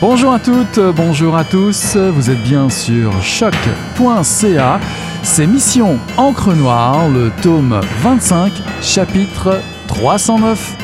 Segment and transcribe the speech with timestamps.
[0.00, 4.80] Bonjour à toutes, bonjour à tous, vous êtes bien sur choc.ca.
[5.22, 10.79] C'est Mission Encre Noire, le tome 25, chapitre 309.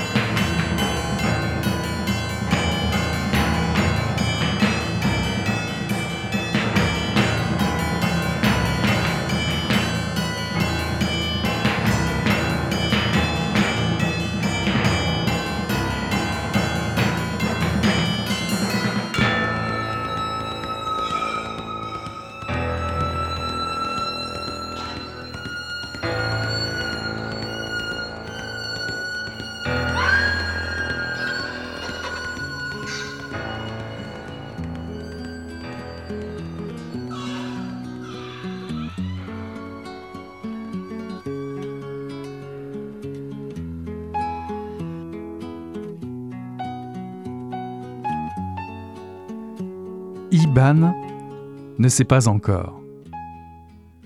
[51.86, 52.80] Ne sait pas encore.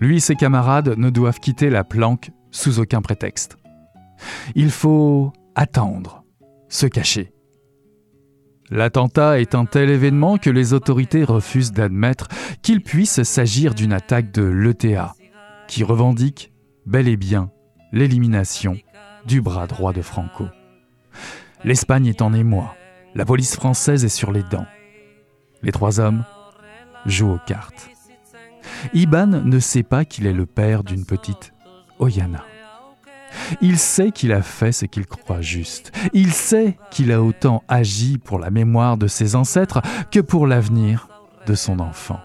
[0.00, 3.56] Lui et ses camarades ne doivent quitter la planque sous aucun prétexte.
[4.54, 6.24] Il faut attendre,
[6.68, 7.32] se cacher.
[8.68, 12.28] L'attentat est un tel événement que les autorités refusent d'admettre
[12.60, 15.14] qu'il puisse s'agir d'une attaque de l'ETA,
[15.66, 16.52] qui revendique
[16.84, 17.50] bel et bien
[17.92, 18.76] l'élimination
[19.24, 20.44] du bras droit de Franco.
[21.64, 22.74] L'Espagne est en émoi,
[23.14, 24.66] la police française est sur les dents.
[25.62, 26.24] Les trois hommes
[27.06, 27.90] jouent aux cartes.
[28.92, 31.52] Iban ne sait pas qu'il est le père d'une petite
[31.98, 32.44] Oyana.
[33.60, 35.92] Il sait qu'il a fait ce qu'il croit juste.
[36.12, 41.08] Il sait qu'il a autant agi pour la mémoire de ses ancêtres que pour l'avenir
[41.46, 42.20] de son enfant.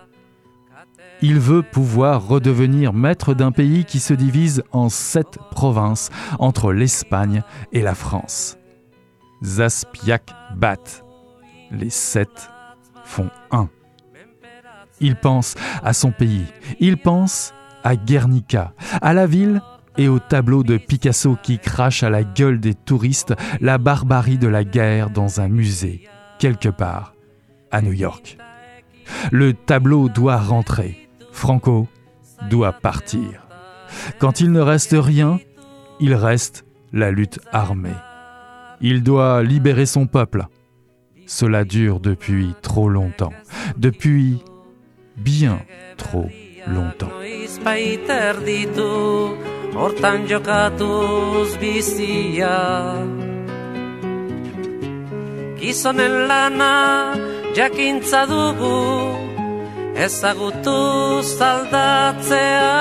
[1.21, 7.41] Il veut pouvoir redevenir maître d'un pays qui se divise en sept provinces entre l'Espagne
[7.71, 8.57] et la France.
[9.43, 11.03] Zaspiac Bat,
[11.71, 12.49] les sept
[13.03, 13.69] font un.
[14.99, 16.45] Il pense à son pays,
[16.79, 19.61] il pense à Guernica, à la ville
[19.97, 24.47] et au tableau de Picasso qui crache à la gueule des touristes la barbarie de
[24.47, 26.07] la guerre dans un musée,
[26.39, 27.13] quelque part,
[27.71, 28.37] à New York.
[29.31, 31.87] Le tableau doit rentrer, Franco
[32.49, 33.47] doit partir.
[34.19, 35.39] Quand il ne reste rien,
[35.99, 37.95] il reste la lutte armée.
[38.81, 40.47] Il doit libérer son peuple,
[41.27, 43.33] cela dure depuis trop longtemps,
[43.77, 44.43] depuis
[45.15, 45.59] bien
[45.97, 46.29] trop
[46.67, 47.11] longtemps.
[49.75, 52.95] Hortan jokatuz bizia.
[55.59, 57.13] Gizonen lana
[57.55, 59.25] jakintza dugu
[59.95, 62.71] Ezagutuz aldatzea.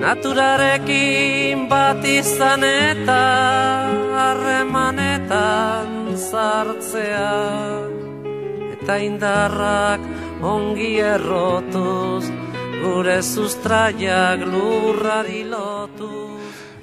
[0.00, 3.24] Naturarekin bat izan eta
[4.20, 7.32] harremanetan sartzea.
[8.76, 10.04] Eta indarrak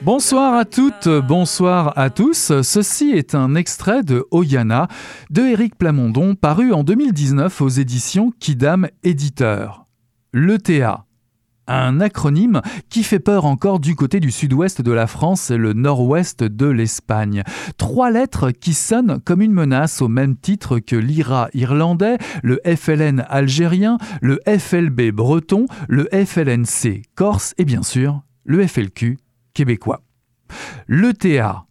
[0.04, 2.62] Bonsoir à toutes, bonsoir à tous.
[2.62, 4.88] Ceci est un extrait de Oyana
[5.32, 9.88] de Éric Plamondon paru en 2019 aux éditions Kidam Éditeur.
[10.34, 11.07] L'ETA,
[11.68, 15.74] un acronyme qui fait peur encore du côté du sud-ouest de la France et le
[15.74, 17.44] nord-ouest de l'Espagne.
[17.78, 23.26] Trois lettres qui sonnent comme une menace au même titre que l'IRA irlandais, le FLN
[23.30, 29.18] algérien, le FLB breton, le FLNC corse et bien sûr le FLQ
[29.54, 30.02] québécois.
[30.88, 31.67] L'ETA,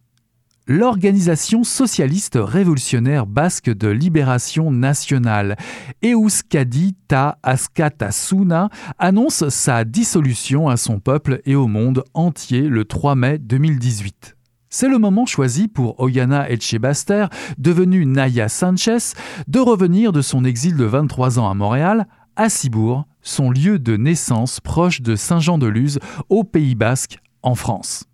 [0.67, 5.55] l'Organisation socialiste révolutionnaire basque de libération nationale,
[6.03, 8.69] Euskadi Ta Askatasuna,
[8.99, 14.35] annonce sa dissolution à son peuple et au monde entier le 3 mai 2018.
[14.69, 19.13] C'est le moment choisi pour Oyana Etchebaster, devenue Naya Sanchez,
[19.47, 23.95] de revenir de son exil de 23 ans à Montréal, à Cibourg, son lieu de
[23.95, 25.99] naissance proche de Saint-Jean-de-Luz,
[26.29, 28.07] au Pays basque, en France.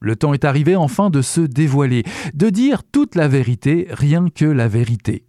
[0.00, 2.04] Le temps est arrivé enfin de se dévoiler,
[2.34, 5.24] de dire toute la vérité, rien que la vérité.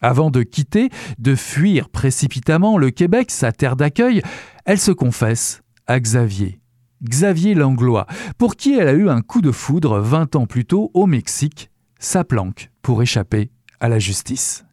[0.00, 4.22] Avant de quitter, de fuir précipitamment le Québec, sa terre d'accueil,
[4.64, 6.60] elle se confesse à Xavier.
[7.04, 8.06] Xavier Langlois,
[8.38, 11.70] pour qui elle a eu un coup de foudre 20 ans plus tôt au Mexique,
[11.98, 13.50] sa planque pour échapper
[13.80, 14.64] à la justice.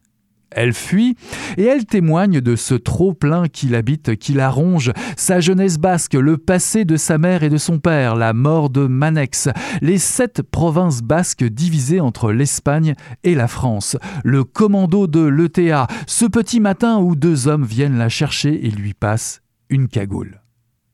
[0.50, 1.16] Elle fuit
[1.56, 6.36] et elle témoigne de ce trop-plein qui l'habite, qui la ronge, sa jeunesse basque, le
[6.38, 9.48] passé de sa mère et de son père, la mort de Manex,
[9.80, 16.26] les sept provinces basques divisées entre l'Espagne et la France, le commando de l'ETA, ce
[16.26, 20.40] petit matin où deux hommes viennent la chercher et lui passent une cagoule.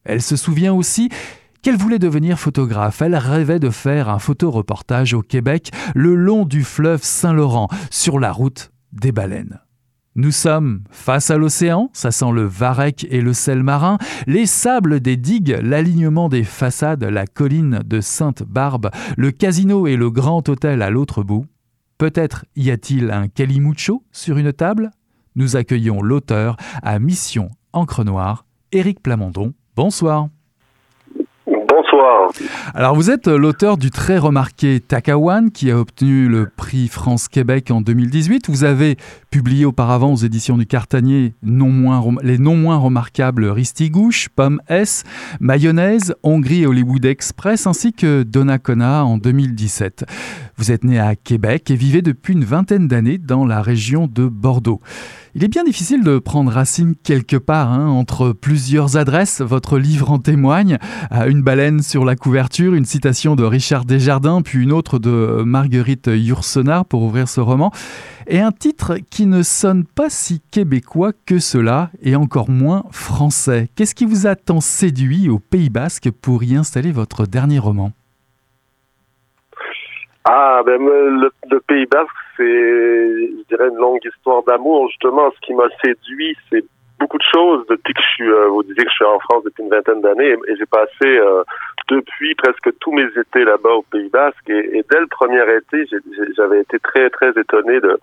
[0.04, 1.08] Elle se souvient aussi
[1.62, 3.02] qu'elle voulait devenir photographe.
[3.02, 8.30] Elle rêvait de faire un photoreportage au Québec le long du fleuve Saint-Laurent, sur la
[8.30, 9.60] route des baleines.
[10.14, 15.00] Nous sommes face à l'océan, ça sent le varech et le sel marin, les sables
[15.00, 20.80] des digues, l'alignement des façades, la colline de Sainte-Barbe, le casino et le grand hôtel
[20.80, 21.44] à l'autre bout.
[21.98, 24.90] Peut-être y a-t-il un calimucho sur une table?
[25.34, 29.52] Nous accueillons l'auteur à Mission Encre Noire, Éric Plamondon.
[29.76, 30.28] Bonsoir.
[32.74, 37.80] Alors vous êtes l'auteur du très remarqué Takawan qui a obtenu le prix France-Québec en
[37.80, 38.48] 2018.
[38.48, 38.96] Vous avez
[39.30, 45.04] publié auparavant aux éditions du Cartanier les non moins remarquables Ristigouche, Pomme S,
[45.40, 50.04] Mayonnaise, Hongrie et Hollywood Express ainsi que Donnacona en 2017.
[50.58, 54.26] Vous êtes né à Québec et vivez depuis une vingtaine d'années dans la région de
[54.26, 54.80] Bordeaux.
[55.34, 59.42] Il est bien difficile de prendre racine quelque part hein, entre plusieurs adresses.
[59.42, 60.78] Votre livre en témoigne.
[61.10, 66.08] Une baleine sur la couverture, une citation de Richard Desjardins, puis une autre de Marguerite
[66.10, 67.70] Yourcenar pour ouvrir ce roman.
[68.26, 73.68] Et un titre qui ne sonne pas si québécois que cela, et encore moins français.
[73.76, 77.92] Qu'est-ce qui vous a tant séduit au Pays Basque pour y installer votre dernier roman?
[80.28, 84.88] Ah, ben le, le Pays Basque, c'est, je dirais, une longue histoire d'amour.
[84.88, 86.64] Justement, ce qui m'a séduit, c'est
[86.98, 89.44] beaucoup de choses depuis que je suis, euh, vous disiez que je suis en France
[89.44, 91.44] depuis une vingtaine d'années, et, j'ai passé euh,
[91.88, 94.48] depuis presque tous mes étés là-bas au Pays Basque.
[94.48, 95.86] Et, et dès le premier été,
[96.36, 98.00] j'avais été très, très étonné de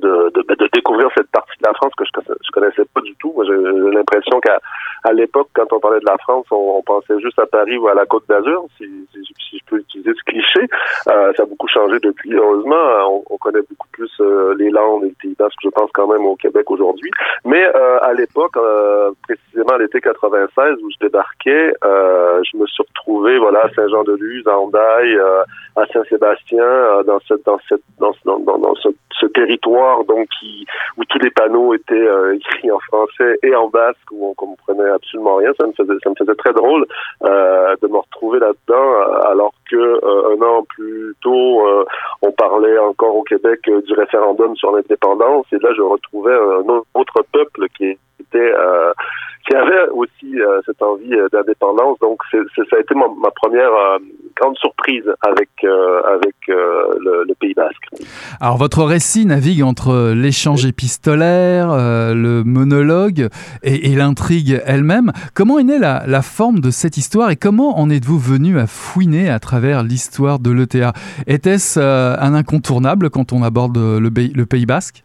[0.00, 2.10] de, de, de, découvrir cette partie de la France que je,
[2.44, 3.34] je connaissais pas du tout.
[3.46, 4.58] J'ai l'impression qu'à
[5.04, 7.88] à, l'époque, quand on parlait de la France, on, on, pensait juste à Paris ou
[7.88, 10.68] à la Côte d'Azur, si, si, je peux utiliser ce cliché.
[11.08, 12.34] Euh, ça a beaucoup changé depuis.
[12.34, 15.90] Heureusement, on, on connaît beaucoup plus euh, les Landes et le Pays Basque, je pense
[15.92, 17.10] quand même au Québec aujourd'hui.
[17.44, 23.38] Mais euh, à l'époque, euh, précisément l'été 96, où je débarquais, je me suis retrouvé
[23.38, 25.18] voilà à Saint-Jean-de-Luz, à Andaille,
[25.76, 28.88] à Saint-Sébastien, dans cette dans cette dans, dans, dans ce,
[29.22, 30.66] ce territoire donc qui,
[30.96, 34.90] où tous les panneaux étaient euh, écrits en français et en basque où on comprenait
[34.90, 35.52] absolument rien.
[35.58, 36.86] Ça me faisait, ça me faisait très drôle
[37.24, 38.92] euh, de me retrouver là-dedans
[39.30, 41.62] alors que euh, un an plus tôt
[42.22, 46.64] on parlait encore au Québec du référendum sur l'indépendance et là je retrouvais un
[46.94, 48.52] autre peuple qui était
[49.52, 50.34] qui avait aussi
[50.64, 51.98] cette envie d'indépendance.
[52.00, 53.70] Donc, ça a été ma, première
[54.36, 57.88] grande surprise avec avec le, Pays Basque.
[58.40, 63.28] Alors, votre récit navigue entre l'échange épistolaire, euh, le monologue
[63.62, 65.12] et, l'intrigue elle-même.
[65.34, 69.28] Comment est née la, forme de cette histoire et comment en êtes-vous venu à fouiner
[69.28, 70.92] à travers l'histoire de l'ETA
[71.26, 75.04] Était-ce euh, un incontournable quand on aborde le Pays Basque?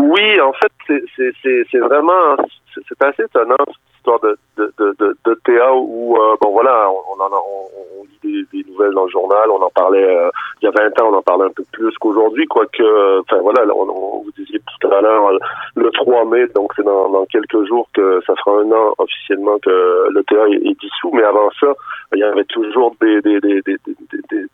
[0.00, 2.36] Oui, en fait, c'est vraiment,
[2.74, 3.56] c'est assez étonnant
[4.00, 4.38] histoire de,
[4.78, 8.70] de, de, de, Théa où, euh, bon voilà, on, en a, on, lit des, des,
[8.70, 10.30] nouvelles dans le journal, on en parlait euh,
[10.62, 13.62] il y a 20 ans, on en parlait un peu plus qu'aujourd'hui, quoique, enfin voilà,
[13.74, 15.30] on, on, vous disiez tout à l'heure,
[15.74, 19.58] le 3 mai, donc c'est dans, dans, quelques jours que ça fera un an officiellement
[19.58, 21.72] que le Théa est, dissous, mais avant ça,
[22.14, 23.76] il y avait toujours des, des, des, des,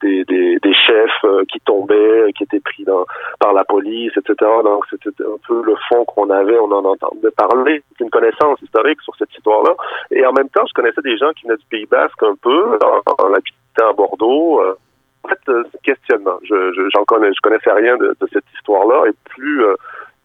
[0.02, 3.04] des, des, des chefs euh, qui tombaient, qui étaient pris dans,
[3.40, 4.34] par la police, etc.
[4.64, 9.00] Donc c'était un peu le fond qu'on avait, on en entendait parler, une connaissance historique
[9.02, 9.74] sur cette histoire-là.
[10.10, 12.78] Et en même temps, je connaissais des gens qui venaient du Pays Basque un peu,
[12.82, 14.60] en, en habitant à Bordeaux.
[14.62, 14.74] Euh,
[15.24, 16.38] en fait, euh, questionnement.
[16.44, 19.08] Je, j'en connais, je connaissais rien de, de cette histoire-là.
[19.08, 19.74] Et plus, euh,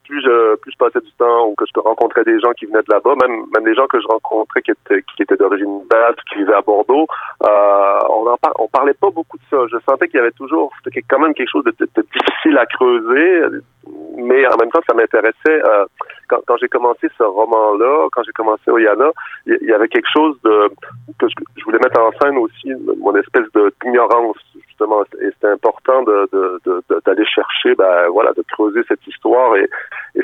[0.06, 2.84] plus je, plus je passais du temps ou que je rencontrais des gens qui venaient
[2.84, 6.20] de là-bas, même, même des gens que je rencontrais qui étaient, qui étaient d'origine basque,
[6.30, 7.08] qui vivaient à Bordeaux,
[7.44, 9.58] euh, on en on parlait pas beaucoup de ça.
[9.72, 12.58] Je sentais qu'il y avait toujours, c'était quand même quelque chose de, de, de difficile
[12.58, 13.60] à creuser,
[14.18, 15.34] mais en même temps, ça m'intéressait.
[15.66, 15.86] Euh,
[16.46, 19.12] quand, j'ai commencé ce roman-là, quand j'ai commencé Oyana,
[19.46, 20.70] il y, avait quelque chose de
[21.20, 23.46] que je, voulais mettre en scène aussi, mon espèce
[23.82, 25.04] d'ignorance justement.
[25.22, 29.68] Et c'était important d'aller de, de, chercher, ben voilà, de creuser cette histoire et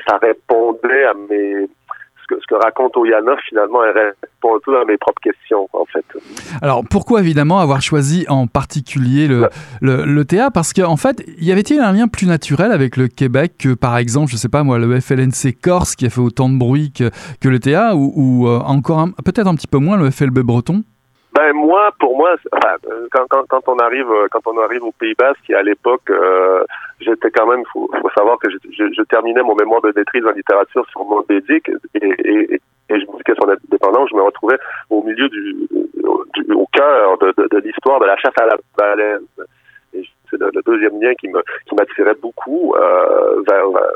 [0.08, 1.68] ça répondait à mes
[2.28, 5.68] ce que, ce que raconte Oyana, finalement, elle répond un peu à mes propres questions,
[5.74, 6.06] en fait.
[6.62, 9.50] Alors, pourquoi, évidemment, avoir choisi en particulier le,
[9.82, 13.54] le, le théâtre Parce qu'en fait, y avait-il un lien plus naturel avec le Québec
[13.60, 16.58] que, par exemple, je sais pas moi, le FLNC Corse, qui a fait autant de
[16.58, 17.10] bruit que,
[17.42, 20.84] que le théâtre, ou, ou euh, encore peut-être un petit peu moins le FLB Breton?
[21.34, 22.76] Ben moi, pour moi, enfin,
[23.12, 26.64] quand, quand, quand on arrive quand on arrive au Pays Basque, à l'époque, euh,
[27.00, 30.26] j'étais quand même, faut, faut savoir que je, je, je, terminais mon mémoire de maîtrise
[30.26, 34.58] en littérature sur Montbédic et, et, et, et je me son indépendance, je me retrouvais
[34.90, 35.68] au milieu du,
[36.34, 39.26] du au cœur de, de, de l'histoire de la chasse à la baleine.
[40.30, 43.92] C'est le, deuxième lien qui me qui m'attirait beaucoup euh, vers, vers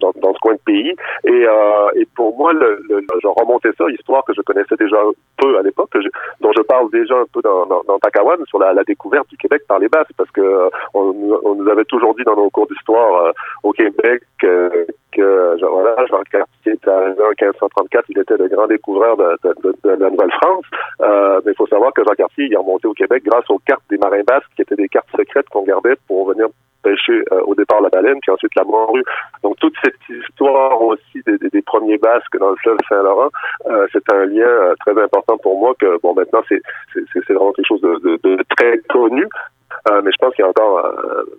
[0.00, 0.94] dans, dans, ce coin de pays.
[1.24, 4.96] Et, euh, et pour moi, le, le, je remontais ça, histoire que je connaissais déjà
[5.36, 5.90] peu à l'époque,
[6.40, 9.78] dont je parle déjà un peu dans, dans, Takawan, sur la, découverte du Québec par
[9.78, 13.32] les Basques, parce que euh, on, nous avait toujours dit dans nos cours d'histoire euh,
[13.62, 14.22] au Québec
[15.12, 19.36] que, Jean Cartier était arrivé en 1534, il était le grand découvreur de,
[19.84, 20.64] la Nouvelle-France.
[21.00, 23.58] Euh, mais il faut savoir que Jean Cartier il est remonté au Québec grâce aux
[23.58, 26.46] cartes des marins basques, qui étaient des cartes secrètes qu'on gardait pour venir
[26.82, 29.04] pêcher euh, au départ la baleine, puis ensuite la morue.
[29.42, 33.28] Donc toute cette histoire aussi des, premiers basques dans le fleuve Saint-Laurent,
[33.66, 36.62] euh, c'est un lien très important pour moi que bon maintenant c'est
[37.28, 39.26] vraiment quelque chose de très connu.
[39.90, 40.84] Euh, mais je pense qu'il y a encore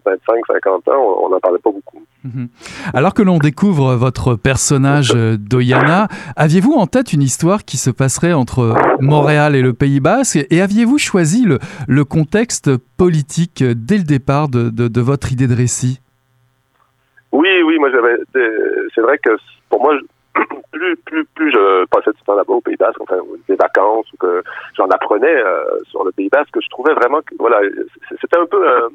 [0.06, 2.02] 25-50 ans, on n'en parlait pas beaucoup.
[2.24, 2.48] Mhm.
[2.94, 8.34] Alors que l'on découvre votre personnage d'Oyana, aviez-vous en tête une histoire qui se passerait
[8.34, 10.40] entre Montréal et le Pays Basque?
[10.50, 15.48] Et aviez-vous choisi le, le, contexte politique dès le départ de, de, de votre idée
[15.48, 16.00] de récit?
[17.32, 18.18] Oui, oui, moi j'avais.
[18.94, 19.32] C'est vrai que
[19.70, 19.94] pour moi,
[20.72, 24.18] plus, plus, plus je passais du temps là-bas au Pays Basque, enfin, des vacances, ou
[24.18, 24.44] que
[24.76, 27.60] j'en apprenais euh, sur le Pays Basque, je trouvais vraiment que, voilà,
[28.22, 28.90] c'était un peu un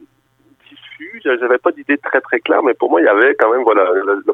[0.68, 1.20] diffus.
[1.24, 3.84] J'avais pas d'idée très, très claire, mais pour moi, il y avait quand même, voilà,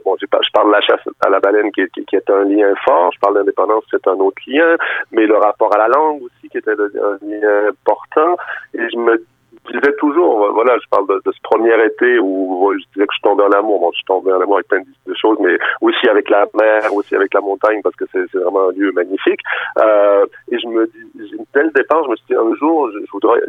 [0.04, 2.73] bon, je parle de la chasse à la baleine qui, qui, qui est un lien
[2.85, 3.11] fort.
[3.12, 4.76] Je parle d'indépendance, c'est un autre lien,
[5.11, 8.37] mais le rapport à la langue aussi, qui était un lien important.
[8.75, 9.25] Et je me
[9.66, 13.23] je disais toujours, voilà, je parle de, ce premier été où je disais que je
[13.23, 13.81] tombais en amour.
[13.81, 17.14] Bon, je tombé en amour avec plein de choses, mais aussi avec la mer, aussi
[17.14, 19.40] avec la montagne, parce que c'est vraiment un lieu magnifique.
[19.81, 22.99] Euh, et je me dis, dès le départ, je me suis dit, un jour, je,
[22.99, 23.40] je voudrais,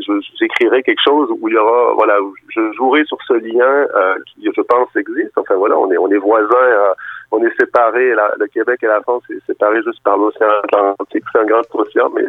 [0.84, 2.18] quelque chose où il y aura, voilà,
[2.50, 5.38] je jouerai sur ce lien euh, qui, je pense, existe.
[5.38, 6.54] Enfin, voilà, on est, on est voisins.
[6.54, 6.94] Euh,
[7.32, 11.24] on est séparés, le Québec et la France est séparés juste par l'océan Atlantique.
[11.32, 12.26] C'est un grand océan, mais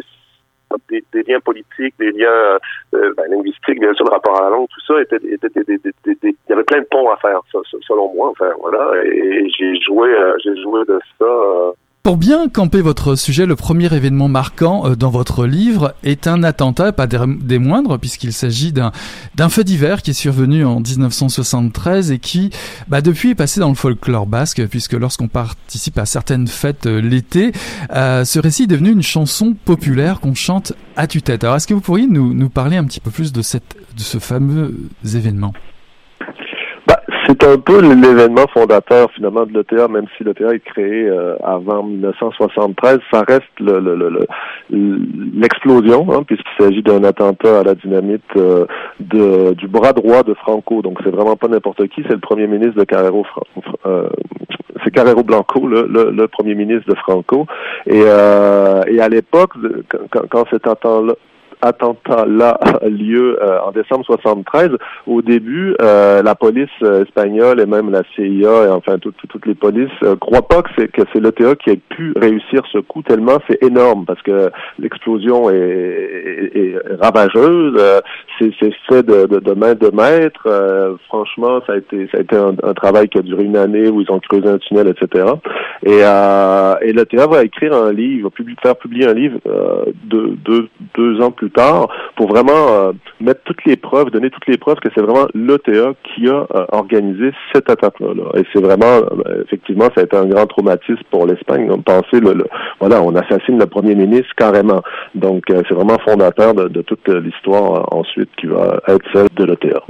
[0.89, 2.57] des, des, liens politiques, des liens
[2.93, 5.49] euh, ben, linguistiques, bien sûr, le rapport à la langue, tout ça, était, était,
[6.23, 7.41] il y avait plein de ponts à faire,
[7.87, 8.29] selon moi.
[8.29, 11.73] Enfin, voilà, et j'ai joué, euh, j'ai joué de ça.
[12.05, 16.43] Pour bien camper votre sujet, le premier événement marquant euh, dans votre livre est un
[16.43, 18.91] attentat, pas des moindres, puisqu'il s'agit d'un
[19.49, 22.51] fait divers qui est survenu en 1973 et qui,
[22.87, 27.01] bah, depuis, est passé dans le folklore basque, puisque lorsqu'on participe à certaines fêtes euh,
[27.01, 27.53] l'été,
[27.89, 31.43] euh, ce récit est devenu une chanson populaire qu'on chante à tue-tête.
[31.43, 34.01] Alors, est-ce que vous pourriez nous, nous parler un petit peu plus de, cette, de
[34.01, 35.53] ce fameux événement?
[37.27, 41.83] C'est un peu l'événement fondateur finalement de l'ETA, même si l'ETA est créé euh, avant
[41.83, 48.65] 1973, ça reste l'explosion, le, le, hein, puisqu'il s'agit d'un attentat à la dynamite euh,
[48.99, 50.81] de, du bras droit de Franco.
[50.81, 53.25] Donc c'est vraiment pas n'importe qui, c'est le premier ministre de Carrero,
[53.85, 54.09] euh,
[54.83, 57.45] c'est Carrero Blanco, le, le, premier ministre de Franco.
[57.87, 59.53] Et, euh, et à l'époque,
[60.11, 61.13] quand, quand cet attentat-là
[61.61, 64.71] attentat-là a lieu euh, en décembre 73.
[65.07, 69.55] Au début, euh, la police euh, espagnole et même la CIA et enfin toutes les
[69.55, 73.01] polices euh, croient pas que c'est que c'est l'ETA qui ait pu réussir ce coup
[73.01, 77.79] tellement c'est énorme parce que l'explosion est, est, est, ravageuse.
[78.39, 78.53] c'est
[78.89, 80.97] fait de, de, de, main de maître.
[81.07, 83.89] franchement, ça a été ça a été un, un, travail qui a duré une année
[83.89, 85.25] où ils ont creusé un tunnel, etc.
[85.85, 85.99] Et,
[86.87, 89.39] et l'ETA va écrire un livre, publier, faire publier un livre
[90.03, 94.47] deux, deux, deux ans plus tard pour vraiment euh, mettre toutes les preuves, donner toutes
[94.47, 98.07] les preuves que c'est vraiment l'ETA qui a euh, organisé cette attaque-là.
[98.37, 101.69] Et c'est vraiment, euh, effectivement, ça a été un grand traumatisme pour l'Espagne.
[101.83, 102.45] Pensait, le, le,
[102.79, 104.81] voilà, on assassine le premier ministre carrément.
[105.13, 109.81] Donc, c'est vraiment fondateur de, toute l'histoire ensuite qui va être celle de l'ETA.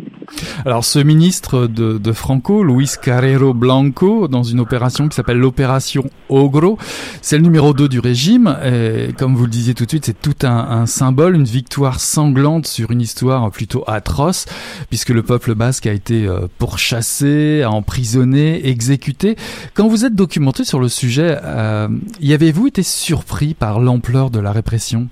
[0.65, 6.03] Alors, ce ministre de, de Franco, Luis Carrero Blanco, dans une opération qui s'appelle l'opération
[6.29, 6.77] Ogro,
[7.21, 8.55] c'est le numéro 2 du régime.
[8.65, 11.99] Et comme vous le disiez tout de suite, c'est tout un, un symbole, une victoire
[11.99, 14.45] sanglante sur une histoire plutôt atroce,
[14.89, 19.35] puisque le peuple basque a été euh, pourchassé, emprisonné, exécuté.
[19.73, 21.87] Quand vous êtes documenté sur le sujet, euh,
[22.19, 25.07] y avez-vous été surpris par l'ampleur de la répression?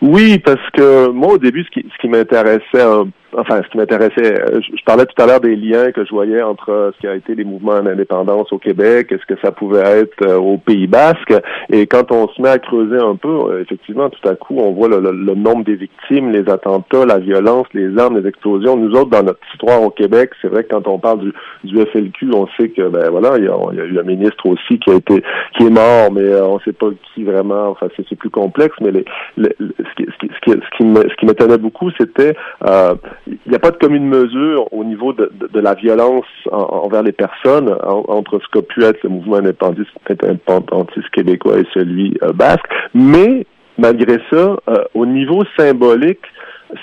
[0.00, 3.78] Oui, parce que moi au début, ce qui, ce qui m'intéressait un enfin, ce qui
[3.78, 7.00] m'intéressait, euh, je, parlais tout à l'heure des liens que je voyais entre euh, ce
[7.00, 10.36] qui a été les mouvements d'indépendance au Québec et ce que ça pouvait être euh,
[10.36, 11.34] au Pays Basque.
[11.70, 14.88] Et quand on se met à creuser un peu, effectivement, tout à coup, on voit
[14.88, 18.76] le, nombre des victimes, les attentats, la violence, les armes, les explosions.
[18.76, 21.32] Nous autres, dans notre histoire au Québec, c'est vrai que quand on parle
[21.64, 24.90] du, FLQ, on sait que, ben voilà, il y, a, eu un ministre aussi qui
[24.90, 25.22] a été,
[25.56, 27.68] qui est mort, mais on ne sait pas qui vraiment.
[27.68, 28.74] Enfin, c'est plus complexe.
[28.80, 29.04] Mais les,
[29.36, 32.34] les, ce qui, ce qui, ce qui m'étonnait beaucoup, c'était
[32.66, 32.94] euh,
[33.26, 37.12] il n'y a pas de commune mesure au niveau de, la violence en, envers les
[37.12, 42.32] personnes en, entre ce qu'a pu être le mouvement indépendantiste, indépendantiste québécois et celui euh,
[42.32, 42.66] basque.
[42.94, 43.46] Mais
[43.78, 46.20] malgré ça, euh, au niveau symbolique,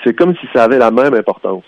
[0.04, 1.64] c'est comme si ça avait la même importance.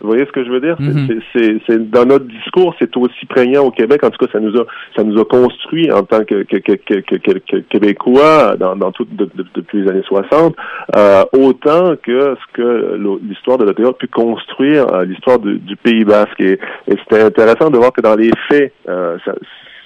[0.00, 0.76] Vous voyez ce que je veux dire?
[0.78, 1.20] Mhm.
[1.34, 4.04] C'est dans notre discours, c'est aussi prégnant au Québec.
[4.04, 7.00] En tout cas, ça nous a ça nous a construit en tant que, que, que,
[7.00, 10.54] que Québécois dans, dans tout depuis les années 60,
[10.96, 16.04] euh, autant que ce que l'histoire de l'OTA a pu construire euh, l'histoire du, Pays
[16.04, 16.40] Basque.
[16.40, 19.32] Et, et c'était intéressant de voir que dans les faits, euh, ça,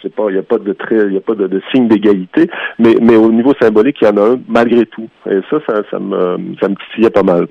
[0.03, 2.97] c'est pas, il n'y a pas de trait, il a pas de, signe d'égalité, mais,
[3.01, 5.09] mais au niveau symbolique, il y en a un malgré tout.
[5.31, 7.47] Et ça, ça, ça me, ça me titillait pas mal.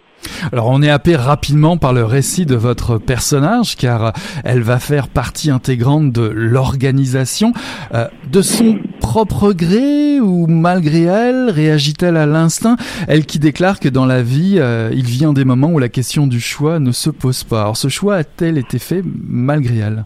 [0.52, 4.14] Alors on est happé rapidement par le récit de votre personnage car
[4.44, 7.54] elle va faire partie intégrante de l'organisation.
[7.94, 12.76] Euh, de son propre gré ou malgré elle réagit-elle à l'instinct?
[13.08, 16.28] Elle qui déclare que dans la vie euh, il vient des moments où la question
[16.28, 17.62] du choix ne se pose pas.
[17.62, 20.06] Alors ce choix a-t-elle été fait malgré elle?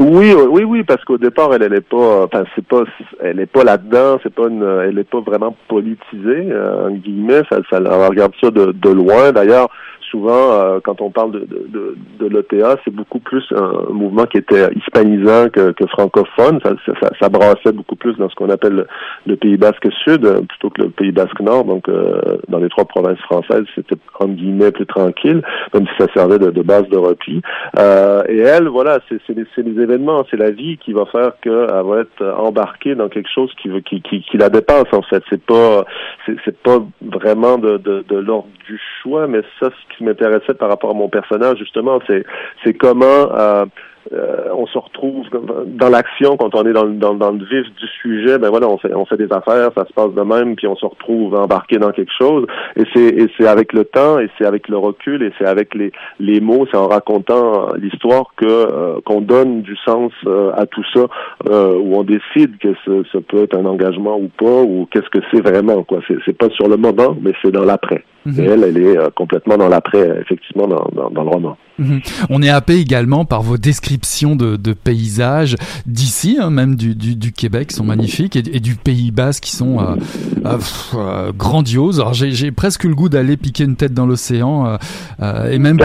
[0.00, 2.84] Oui, oui, oui, parce qu'au départ, elle, n'est pas, enfin, c'est pas,
[3.20, 7.42] elle n'est pas là-dedans, c'est pas une, elle n'est pas vraiment politisée, euh, en guillemets,
[7.50, 9.30] ça, ça, on regarde ça de, de loin.
[9.32, 9.68] D'ailleurs,
[10.10, 14.38] souvent, euh, quand on parle de, de, de, l'OTA, c'est beaucoup plus un mouvement qui
[14.38, 16.60] était hispanisant que, que francophone.
[16.62, 18.86] Ça, ça, ça, brassait beaucoup plus dans ce qu'on appelle
[19.26, 21.64] le, Pays Basque Sud euh, plutôt que le Pays Basque Nord.
[21.64, 26.12] Donc, euh, dans les trois provinces françaises, c'était entre guillemets plus tranquille, même si ça
[26.12, 27.40] servait de, de base de repli.
[27.76, 32.22] et elle, voilà, c'est les, événements, c'est la vie qui va faire qu'elle va être
[32.38, 35.22] embarquée dans quelque chose qui, qui, qui, qui la dépasse en fait.
[35.30, 35.84] C'est pas,
[36.26, 39.70] c'est pas vraiment de, de, de l'ordre du choix, mais ça,
[40.04, 42.24] m'intéressait par rapport à mon personnage, justement, c'est
[42.64, 43.64] c'est comment euh,
[44.12, 45.26] euh, on se retrouve
[45.66, 48.38] dans l'action quand on est dans, dans, dans, le vif du sujet.
[48.38, 50.76] Ben voilà, on fait, on fait des affaires, ça se passe de même, puis on
[50.76, 52.46] se retrouve embarqué dans quelque chose.
[52.76, 55.74] Et c'est et c'est avec le temps, et c'est avec le recul, et c'est avec
[55.74, 60.66] les les mots, c'est en racontant l'histoire que euh, qu'on donne du sens euh, à
[60.66, 61.06] tout ça,
[61.48, 65.24] où on décide que ce, ce, peut être un engagement ou pas, ou qu'est-ce que
[65.30, 65.82] c'est vraiment.
[65.84, 66.00] quoi.
[66.08, 68.04] C'est c'est pas sur le moment, mais c'est dans l'après.
[68.26, 68.40] Mhm.
[68.40, 71.56] Et elle, elle est complètement dans l'après, effectivement, dans, dans, dans le roman.
[71.80, 72.00] Mhm.
[72.28, 75.56] On est happé également par vos descriptions de, de paysages
[75.86, 79.56] d'ici, hein, même du, du, du, Québec, qui sont magnifiques, et, du Pays Basque qui
[79.56, 79.96] sont euh,
[80.44, 80.58] euh,
[80.94, 81.98] euh grandioses.
[82.00, 84.76] Alors j'ai presque le goût d'aller piquer une tête dans l'océan, euh,
[85.22, 85.78] euh et même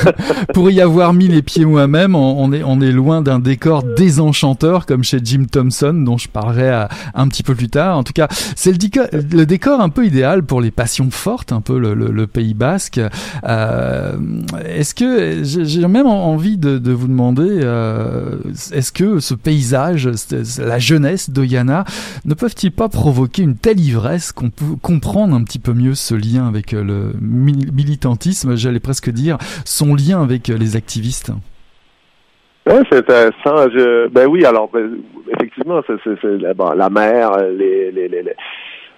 [0.54, 3.82] pour, y avoir mis les pieds moi-même, on, on, est, on est loin d'un décor
[3.82, 7.98] désenchanteur comme chez Jim Thompson, dont je parlerai un petit peu plus tard.
[7.98, 11.52] En tout cas, c'est le, décor, le décor un peu idéal pour les passions fortes,
[11.52, 13.00] un peu le, le, le Pays Basque.
[13.44, 18.36] Est-ce que j'ai même envie de, vous demander, euh,
[18.72, 20.08] est-ce que ce paysage,
[20.58, 21.84] la jeunesse d'Oyana,
[22.24, 26.14] ne peuvent-ils pas provoquer une telle ivresse qu'on peut comprendre un petit peu mieux ce
[26.14, 31.32] lien avec euh, le militantisme, j'allais presque dire, son lien avec euh, les activistes?
[32.90, 33.06] C'est
[34.12, 34.70] ben oui, alors
[35.34, 35.80] effectivement,
[36.76, 37.90] la mer, les,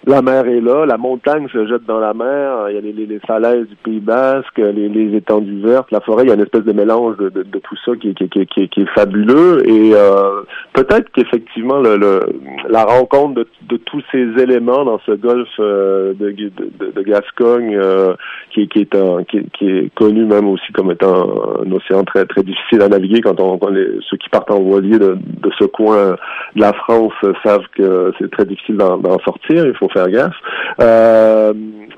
[0.07, 2.93] la mer est là, la montagne se jette dans la mer, il y a les,
[2.93, 6.43] les, falaises du Pays Basque, les, les, étendues vertes, la forêt, il y a une
[6.43, 9.67] espèce de mélange de, de, de tout ça qui, qui, qui, qui, est fabuleux.
[9.67, 10.43] Et euh,
[10.75, 12.21] peut-être qu'effectivement, le, le,
[12.69, 18.15] la rencontre de, de, tous ces éléments dans ce golfe euh, de, Gascogne, euh,
[18.53, 22.43] qui, qui, est un, qui, est connu même aussi comme étant un océan très très
[22.43, 26.17] difficile à naviguer quand on, les, ceux qui partent en voilier de, de ce coin
[26.57, 27.13] de la France
[27.43, 29.67] savent que c'est très difficile d'en sortir.
[29.67, 30.35] Il faut faire gaffe.
[30.81, 31.53] Euh,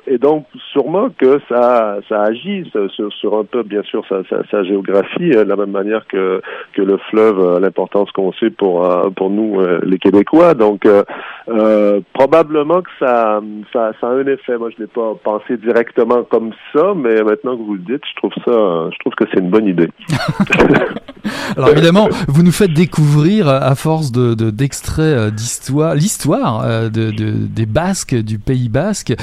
[0.08, 4.46] et donc, sûrement que ça, ça agit sur, sur un peu, bien sûr, sa, sa,
[4.50, 6.40] sa, géographie, euh, de la même manière que,
[6.74, 10.54] que le fleuve a l'importance qu'on sait pour, euh, pour nous, les Québécois.
[10.54, 13.40] Donc, euh, probablement que ça,
[13.72, 14.56] ça, ça, a un effet.
[14.58, 18.16] Moi, je n'ai pas pensé directement comme ça, mais maintenant que vous le dites, je
[18.16, 19.88] trouve ça, je trouve que c'est une bonne idée.
[21.56, 27.66] Alors évidemment, vous nous faites découvrir à force de d'extraits d'histoire, l'histoire de, de, des
[27.66, 29.14] Basques, du Pays Basque,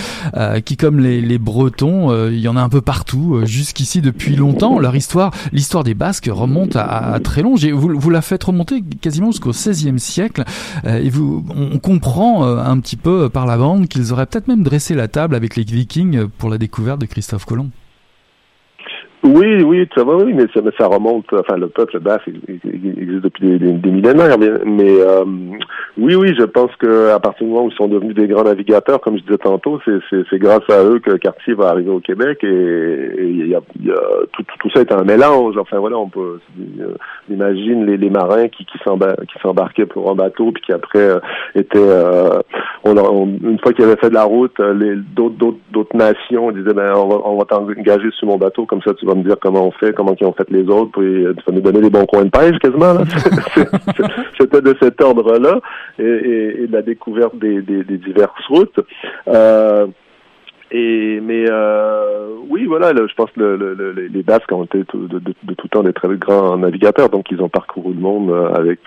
[0.66, 4.80] qui comme les, les Bretons, il y en a un peu partout, jusqu'ici depuis longtemps.
[4.80, 7.56] Leur histoire, l'histoire des Basques remonte à, très long.
[7.56, 10.44] Vous, vous la faites remonter quasiment jusqu'au XVIe siècle,
[10.86, 14.64] et vous, on comprend euh, un petit peu par la bande qu'ils auraient peut-être même
[14.64, 17.70] dressé la table avec les Vikings pour la découverte de Christophe Colomb.
[19.24, 23.58] Oui, oui, ça va, oui, mais ça, ça remonte, enfin, le peuple basque existe depuis
[23.58, 25.24] des, millénaires, mais, mais euh,
[25.98, 28.44] oui, oui, je pense que à partir du moment où ils sont devenus des grands
[28.44, 32.40] navigateurs, comme je disais tantôt, c'est grâce à eux que Cartier va arriver au Québec
[32.44, 34.00] et, et y a, y a,
[34.34, 35.56] tout, tout, ça est un mélange.
[35.58, 36.40] Enfin voilà, on peut
[36.80, 36.96] euh,
[37.30, 41.20] imagine les, les marins qui, qui s'embarquaient pour un bateau puis qui après euh,
[41.56, 42.42] étaient, euh,
[42.84, 46.92] on, une fois qu'ils avaient fait de la route, les d'autres d'autres nations disaient ben
[46.96, 49.68] on va, on va t'engager sur mon bateau comme ça tu vas me dire comment
[49.68, 52.06] on fait, comment ils ont fait les autres, puis tu vas nous donner des bons
[52.06, 52.96] coins de pêche quasiment.
[54.40, 55.60] C'était de cet ordre-là
[56.00, 56.04] et,
[56.64, 58.80] et, de la découverte des, des, des diverses routes.
[59.28, 59.88] Euh,
[60.74, 65.68] et mais euh, oui, voilà, je pense que le, les Basques ont été de, tout
[65.70, 68.80] temps des très grands navigateurs, donc ils ont parcouru le monde avec,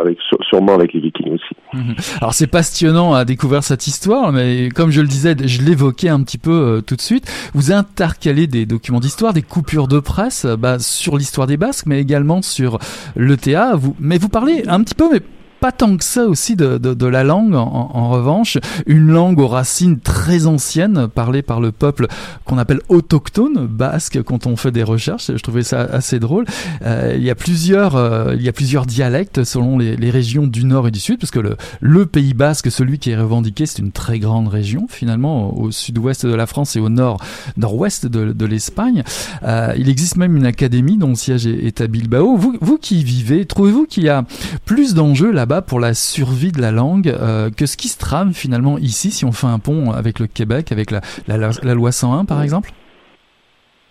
[0.00, 0.18] avec
[0.48, 1.54] sûrement avec les Vikings aussi.
[1.72, 1.94] Mhm.
[2.20, 6.22] Alors c'est passionnant à découvrir cette histoire, mais comme je le disais, je l'évoquais un
[6.22, 7.26] petit peu tout de suite.
[7.52, 12.00] Vous intercalez des documents d'histoire, des coupures de presse bah, sur l'histoire des Basques, mais
[12.00, 12.78] également sur
[13.16, 13.74] l'ETA.
[13.74, 15.20] Vous, mais vous parlez un petit peu, mais
[15.64, 18.58] pas tant que ça aussi de, de, de la langue, en, en, revanche.
[18.84, 22.06] Une langue aux racines très anciennes, parlée par le peuple
[22.44, 25.30] qu'on appelle autochtone, basque, quand on fait des recherches.
[25.34, 26.44] Je trouvais ça assez drôle.
[26.84, 30.46] Euh, il, y a plusieurs, euh, il y a plusieurs dialectes selon les, les, régions
[30.46, 33.64] du nord et du sud, parce que le, le Pays basque, celui qui est revendiqué,
[33.64, 37.24] c'est une très grande région, finalement, au sud-ouest de la France et au nord,
[37.56, 39.02] nord-ouest de, de l'Espagne.
[39.44, 42.36] Euh, il existe même une académie dont le siège est, est à Bilbao.
[42.36, 44.26] Vous, vous qui y vivez, trouvez-vous qu'il y a
[44.66, 47.08] plus d'enjeux là-bas pour la survie de la langue.
[47.08, 50.26] Euh, que ce qui se trame finalement ici si on fait un pont avec le
[50.26, 52.70] Québec, avec la, la loi 101 par exemple?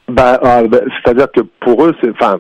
[0.10, 2.39] Bah, euh, bah, c'est-à-dire que pour eux, c'est, enfin,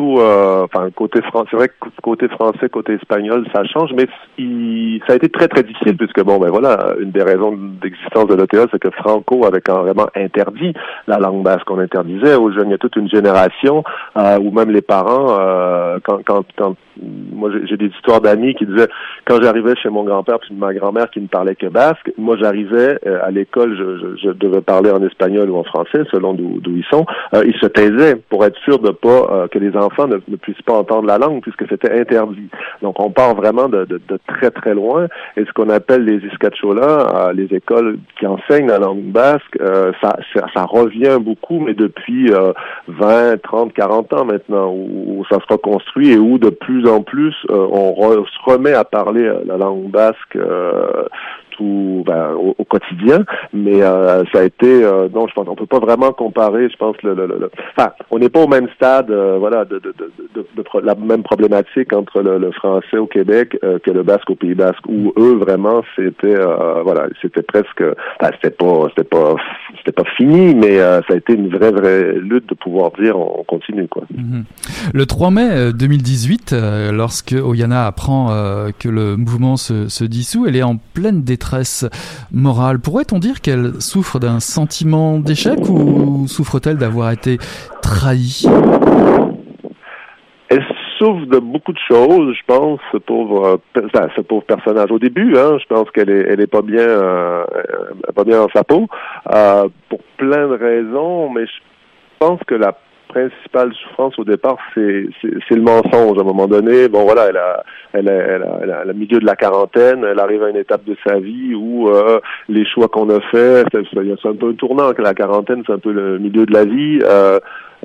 [0.00, 4.06] euh, côté français, c'est vrai que côté français, côté espagnol, ça change, mais
[4.38, 8.26] il, ça a été très très difficile puisque bon, ben voilà, une des raisons d'existence
[8.26, 10.72] de l'OTA, c'est que Franco avait carrément interdit
[11.06, 11.70] la langue basque.
[11.70, 13.82] On interdisait aux jeunes, il y a toute une génération,
[14.16, 16.76] euh, ou même les parents, euh, quand, quand, quand,
[17.32, 18.88] moi j'ai des histoires d'amis qui disaient
[19.24, 22.98] quand j'arrivais chez mon grand-père puis ma grand-mère qui ne parlait que basque, moi j'arrivais
[23.06, 26.60] euh, à l'école, je, je, je, devais parler en espagnol ou en français selon d'où
[26.66, 26.84] ils
[27.34, 30.74] euh, ils se taisaient pour être sûr de pas que les enfants ne, puissent pas
[30.74, 32.48] entendre la langue puisque c'était interdit.
[32.82, 36.26] Donc on part vraiment de, de, de, très très loin et ce qu'on appelle les
[36.26, 39.58] iscacholas, euh, les écoles qui enseignent la langue basque,
[40.00, 42.30] ça, ça, revient beaucoup, mais depuis
[42.88, 47.34] 20, 30, 40 ans maintenant où, ça se reconstruit et où de plus en plus
[47.48, 50.36] on se remet à parler la langue basque
[51.60, 55.78] ben, au, quotidien, mais euh, ça a été euh, non, je pense on peut pas
[55.78, 56.68] vraiment comparer.
[56.68, 59.78] Je pense le, le, le enfin, on n'est pas au même stade, euh, voilà, de,
[59.78, 60.44] de,
[60.82, 65.12] la même problématique entre le, français au Québec que le basque au Pays Basque, où
[65.16, 66.36] eux vraiment c'était
[66.82, 67.82] voilà, c'était presque,
[68.20, 69.36] enfin, c'était pas c'était pas
[69.78, 73.44] c'était pas fini, mais ça a été une vraie vraie lutte de pouvoir dire on,
[73.44, 74.02] continue quoi.
[74.14, 74.44] Mhm.
[74.92, 76.54] Le 3 mai 2018,
[76.92, 78.28] lorsque Oyana apprend
[78.78, 81.47] que le mouvement se, se dissout, elle est en pleine détresse
[82.32, 82.78] morale.
[82.78, 87.38] Pourrait-on dire qu'elle souffre d'un sentiment d'échec ou souffre-t-elle d'avoir été
[87.82, 88.46] trahie?
[90.48, 90.64] Elle
[90.98, 94.90] souffre de beaucoup de choses, je pense, ce pauvre, euh, ce pauvre personnage.
[94.90, 97.44] Au début, hein, je pense qu'elle est, elle est pas bien, euh,
[98.14, 98.86] pas bien dans sa peau,
[99.32, 101.52] euh, pour plein de raisons, mais je
[102.18, 102.76] pense que la
[103.08, 105.08] principale souffrance au départ, c'est
[105.50, 106.18] le mensonge.
[106.18, 109.26] À un moment donné, bon voilà, elle a, elle a, elle a, elle milieu de
[109.26, 113.08] la quarantaine, elle arrive à une étape de sa vie où euh, les choix qu'on
[113.10, 114.92] a faits, c'est un peu un tournant.
[114.92, 117.00] Que la quarantaine, c'est un peu le milieu de la vie.
[117.02, 117.38] Euh,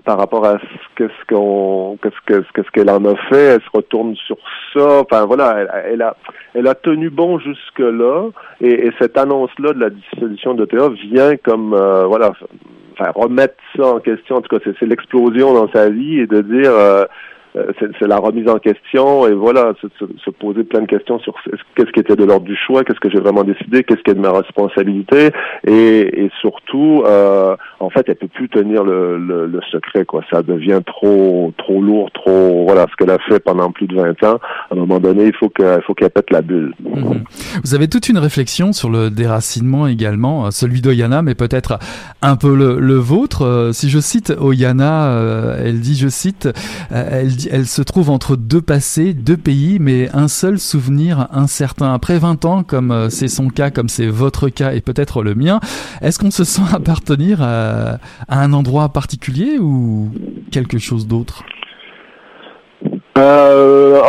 [0.06, 0.58] par rapport à
[0.98, 4.38] ce qu'on qu'est-ce qu'elle en a fait, elle se retourne sur
[4.74, 5.02] ça.
[5.02, 6.16] Enfin voilà, elle, a
[6.54, 10.90] elle a tenu bon jusque là et, cette annonce là de la dissolution de l'OTA
[11.12, 12.32] vient comme euh, voilà
[12.98, 14.38] enfin, remettre ça en question.
[14.38, 17.06] En tout cas, c'est l'explosion dans sa vie et de dire euh,
[17.80, 19.88] c'est la remise en question et voilà, se,
[20.24, 21.36] se, poser plein de questions sur
[21.76, 24.16] qu'est-ce qui était de l'ordre du choix, qu'est-ce que j'ai vraiment décidé, qu'est-ce qui est
[24.16, 25.30] de ma responsabilité
[25.68, 30.24] et, et surtout, euh, en fait, elle peut plus tenir le, le, le, secret quoi.
[30.32, 34.24] Ça devient trop trop lourd, trop voilà ce qu'elle a fait pendant plus de 20
[34.24, 34.40] ans.
[34.72, 36.74] À un moment donné, il faut qu'elle faut qu'elle pète la bulle.
[36.80, 37.24] Mhm.
[37.64, 41.78] Vous avez toute une réflexion sur le déracinement également, euh, celui d'Oyana, mais peut-être
[42.22, 43.70] un peu le, le vôtre.
[43.74, 46.50] Si je cite Oyana, elle dit, je cite,
[46.92, 51.94] elle dit elle se trouve entre deux passés, deux pays, mais un seul souvenir incertain.
[51.94, 55.36] Après 20 ans, comme euh, c'est son cas, comme c'est votre cas et peut-être le
[55.36, 55.60] mien,
[56.02, 60.12] est-ce qu'on se sent appartenir à, un endroit particulier ou
[60.52, 61.44] quelque chose d'autre?
[63.18, 64.00] Euh,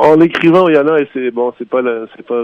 [0.00, 1.82] en, écrivant, il y en a, et c'est bon, c'est pas
[2.16, 2.42] c'est pas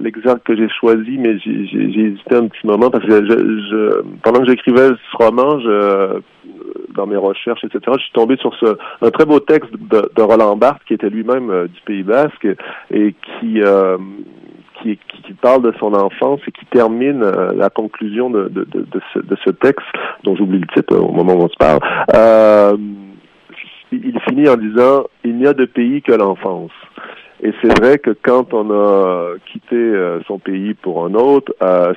[0.00, 4.48] l'exemple que j'ai choisi, mais j'ai hésité un petit moment parce que je, pendant que
[4.48, 6.20] j'écrivais ce roman, je
[6.94, 10.22] dans mes recherches, etc., je suis tombé sur ce, un très beau texte de, de
[10.22, 12.46] Roland Barthes, qui était lui-même euh, du Pays Basque,
[12.90, 13.96] et qui, euh,
[14.82, 18.80] qui, qui, parle de son enfance et qui termine euh, la conclusion de, de, de,
[18.80, 19.86] de, ce, de ce texte,
[20.24, 21.80] dont j'oublie le titre au moment où on se parle.
[22.14, 22.76] Euh,
[23.92, 26.72] il finit en disant Il n'y a de pays que l'enfance.
[27.42, 29.92] Et c'est vrai que quand on a quitté
[30.28, 31.52] son pays pour un autre,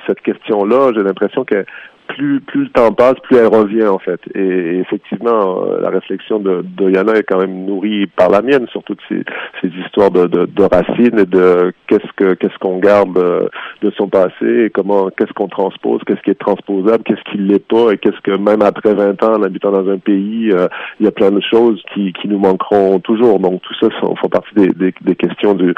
[0.06, 1.64] cette question-là, j'ai l'impression que
[2.06, 4.20] plus le temps passe, plus elle revient en fait.
[4.34, 8.66] Et, effectivement, euh, la réflexion de, de Yana est quand même nourrie par la mienne
[8.70, 9.22] sur toutes ces,
[9.84, 13.48] histoires de, de, de, racines et de qu'est-ce que qu'est-ce qu'on garde euh,
[13.82, 17.66] de son passé et comment qu'est-ce qu'on transpose, qu'est-ce qui est transposable, qu'est-ce qui l'est
[17.66, 20.68] pas et qu'est-ce que même après 20 ans en habitant dans un pays, euh,
[21.00, 23.38] il y a plein de choses qui, nous manqueront toujours.
[23.38, 25.74] Donc tout ça font, font partie des, questions du,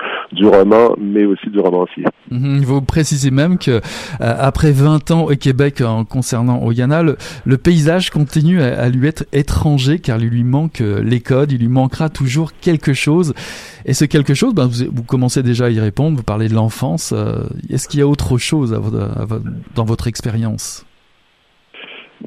[0.46, 2.04] roman, mais aussi du romancier.
[2.30, 2.60] Mhm.
[2.64, 3.80] vous précisez même que
[4.20, 10.00] après 20 ans au Québec en concernant Oyana, le, paysage continue à, lui être étranger
[10.00, 13.34] car il lui manque euh, les codes, il lui manquera toujours quelque chose.
[13.86, 17.14] Et ce quelque chose, ben, vous, commencez déjà à y répondre, vous parlez de l'enfance.
[17.16, 18.72] Euh, Est-ce qu'il y a autre chose
[19.76, 20.84] dans votre expérience?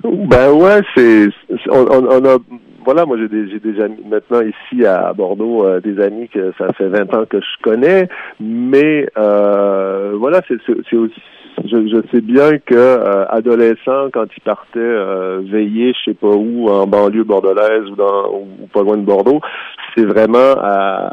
[0.04, 1.28] Ben ouais, c'est
[1.70, 2.38] on, a
[2.86, 6.88] voilà, moi j'ai des, amis maintenant ici à Bordeaux, euh, des amis que ça fait
[6.88, 8.08] 20 ans que je connais,
[8.40, 11.22] mais voilà, c'est aussi
[11.66, 16.28] je, je, sais bien que euh, adolescent, quand il partait euh, veiller, je sais pas
[16.28, 19.42] où, en banlieue bordelaise ou dans ou pas loin de Bordeaux,
[19.96, 21.10] c'est vraiment, euh,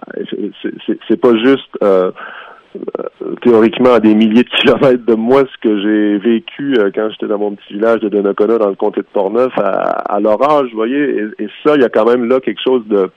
[1.09, 2.11] c'est pas juste euh,
[3.43, 7.39] théoriquement à des milliers de kilomètres de moi ce que j'ai vécu quand j'étais dans
[7.39, 10.99] mon petit village de Donnacona dans le comté de Portneuf à, à l'orage, vous voyez,
[10.99, 13.11] et, et, ça, il y a quand même là quelque chose de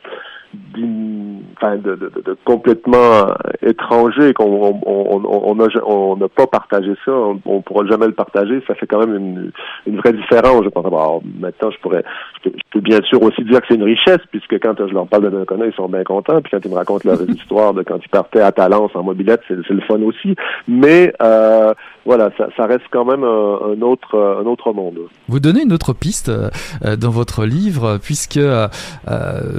[1.58, 3.28] enfin, de, de, de, complètement
[3.62, 8.62] étranger qu'on on, on, n'a on pas partagé ça, on, on pourra jamais le partager,
[8.68, 9.52] ça fait quand même une,
[9.88, 10.64] une vraie différence.
[10.64, 10.86] Je pense.
[10.86, 12.04] Alors, maintenant, je pourrais,
[12.44, 15.26] je peux, bien sûr aussi dire que c'est une richesse, puisque quand je leur parle
[15.26, 18.00] de Donnacona, ils sont bien contents, puis quand ils me racontent leur histoire de quand
[18.04, 20.36] ils partaient à Talence en mobilette, c'est le fun aussi.
[20.68, 21.74] Mais euh,
[22.06, 25.00] voilà, ça, ça, reste quand même un, un, autre, un autre monde.
[25.28, 28.68] Vous donnez une autre piste euh, dans votre livre, puisque euh,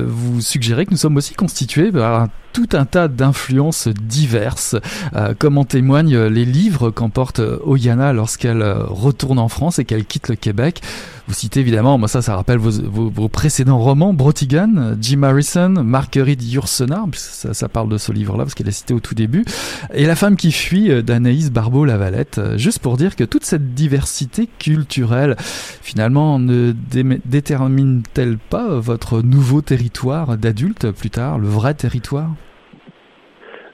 [0.07, 4.77] vous suggérez nous sommes aussi constitués par tout un tas d'influences diverses,
[5.15, 10.29] euh, comme en témoignent les livres qu'emporte Oyana lorsqu'elle retourne en France et qu'elle quitte
[10.29, 10.83] le Québec.
[11.29, 15.71] Vous citez évidemment, moi ça, ça rappelle vos, vos, vos précédents romans, Brotigan, Jim Harrison,
[15.71, 19.45] Marguerite Yourcenar, ça, ça parle de ce livre-là parce qu'elle est citée au tout début,
[19.95, 25.37] et La femme qui fuit d'Anaïs Barbeau-Lavalette, juste pour dire que toute cette diversité culturelle,
[25.39, 26.73] finalement, ne
[27.25, 32.31] détermine-t-elle pas votre nouveau territoire d'adulte plus tard, le vrai territoire?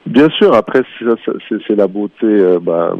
[0.05, 0.81] Bien sûr, après
[1.67, 2.25] c'est la beauté.
[2.25, 2.93] Euh, bah,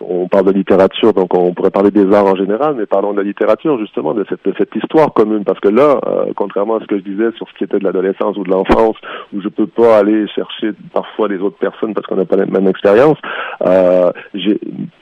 [0.00, 3.18] on parle de littérature, donc on pourrait parler des arts en général, mais parlons de
[3.18, 6.86] la littérature justement, de cette, cette histoire commune, parce que là, euh, contrairement à ce
[6.86, 8.96] que je disais sur ce qui était de l'adolescence ou de l'enfance,
[9.34, 12.46] où je peux pas aller chercher parfois les autres personnes parce qu'on n'a pas la
[12.46, 13.18] même expérience.
[13.66, 14.10] Euh,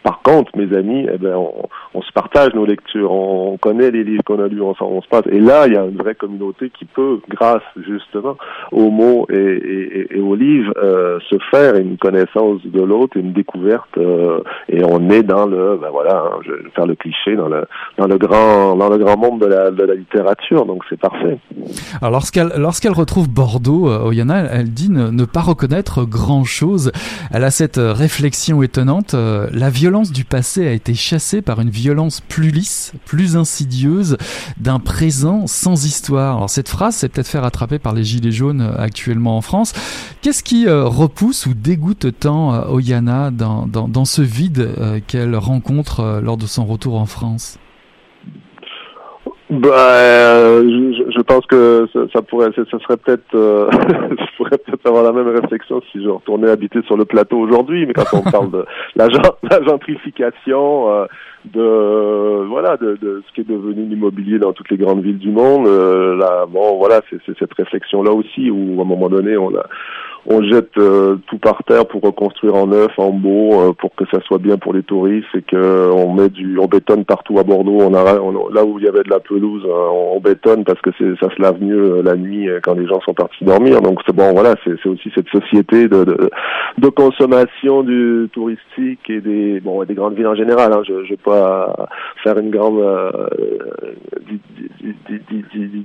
[0.03, 4.05] par contre, mes amis, eh ben, on, on, se partage nos lectures, on, connaît les
[4.05, 5.27] livres qu'on a lus, on, on se passe.
[5.31, 8.37] Et là, il y a une vraie communauté qui peut, grâce justement
[8.73, 13.33] aux mots et, et, et aux livres, euh, se faire une connaissance de l'autre, une
[13.33, 17.37] découverte, euh, et on est dans le, ben voilà, hein, je vais faire le cliché,
[17.37, 17.65] dans le,
[17.99, 21.39] dans le grand, dans le grand monde de la, de la littérature, donc c'est parfait.
[22.01, 26.93] Alors lorsqu'elle, lorsqu'elle retrouve Bordeaux, euh, Oyana, elle, dit ne, pas reconnaître grand chose.
[27.33, 29.15] Elle a cette réflexion étonnante.
[29.15, 34.17] Euh, la violence du passé a été chassée par une violence plus lisse, plus insidieuse,
[34.59, 36.37] d'un présent sans histoire.
[36.37, 39.73] Alors cette phrase s'est peut-être fait rattraper par les gilets jaunes euh, actuellement en France.
[40.23, 40.85] Qu'est-ce qui euh,
[41.19, 46.21] repousse ou dégoûte tant euh, Oyana dans, dans, dans, ce vide euh, qu'elle rencontre euh,
[46.21, 47.59] lors de son retour en France?
[49.51, 54.87] Bah, je, je, pense que ça, ça pourrait, ça, serait peut-être, euh, je pourrais peut-être
[54.87, 57.87] avoir la même réflexion si je retournais habiter sur le plateau aujourd'hui.
[57.87, 58.65] Mais quand on parle de
[58.97, 61.07] la, la gentrification, euh,
[61.47, 65.31] de voilà, de, de, ce qui est devenu l'immobilier dans toutes les grandes villes du
[65.31, 69.65] monde, là, bon, voilà, c'est cette réflexion-là aussi où à un moment donné, on a
[70.27, 74.05] on jette euh, tout par terre pour reconstruire en neuf, en beau, euh, pour que
[74.13, 77.43] ça soit bien pour les touristes et que on met du, on bétonne partout à
[77.43, 77.79] Bordeaux.
[77.81, 80.65] On a, on, là où il y avait de la pelouse, on, euh, on bétonne
[80.65, 83.81] parce que ça se lave mieux la nuit quand les gens sont partis dormir.
[83.81, 86.31] Donc c'est bon, voilà, c'est, aussi cette société de, de,
[86.79, 90.73] de, consommation du touristique et des, bon, des grandes villes en général.
[90.73, 90.83] Hein.
[90.87, 91.89] Je, je vais pas
[92.23, 93.29] faire une grande euh,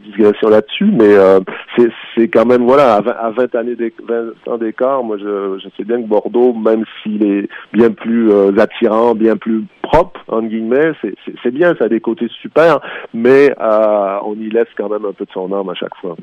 [0.05, 1.39] digression là-dessus, mais euh,
[1.77, 4.22] c'est, c'est quand même voilà, à 20, à 20 années, 20,
[4.59, 9.15] d'écart, moi je, je, sais bien que Bordeaux, même s'il est bien plus euh, attirant,
[9.15, 10.93] bien plus propre, entre guillemets,
[11.43, 12.79] c'est bien, ça a des côtés super,
[13.13, 16.15] mais euh, on y laisse quand même un peu de son âme à chaque fois.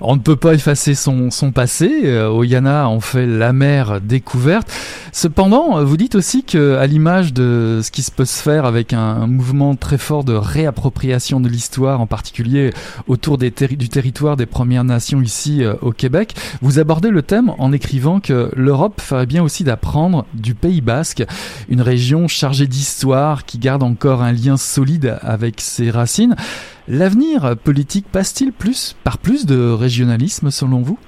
[0.00, 4.72] On ne peut pas effacer son, son passé, euh, Oyana en fait la mer découverte.
[5.12, 8.92] Cependant, vous dites aussi que à l'image de ce qui se peut se faire avec
[8.92, 12.70] un, mouvement très fort de réappropriation de l'histoire, en particulier
[13.08, 17.72] autour du territoire des Premières Nations ici euh, au Québec, vous abordez le thème en
[17.72, 21.24] écrivant que l'Europe ferait bien aussi d'apprendre du Pays Basque,
[21.68, 26.34] une région chargée d'histoire histoire, qui garde encore un lien solide avec ses racines.
[26.86, 30.98] L'avenir politique passe-t-il plus par plus de régionalisme selon vous?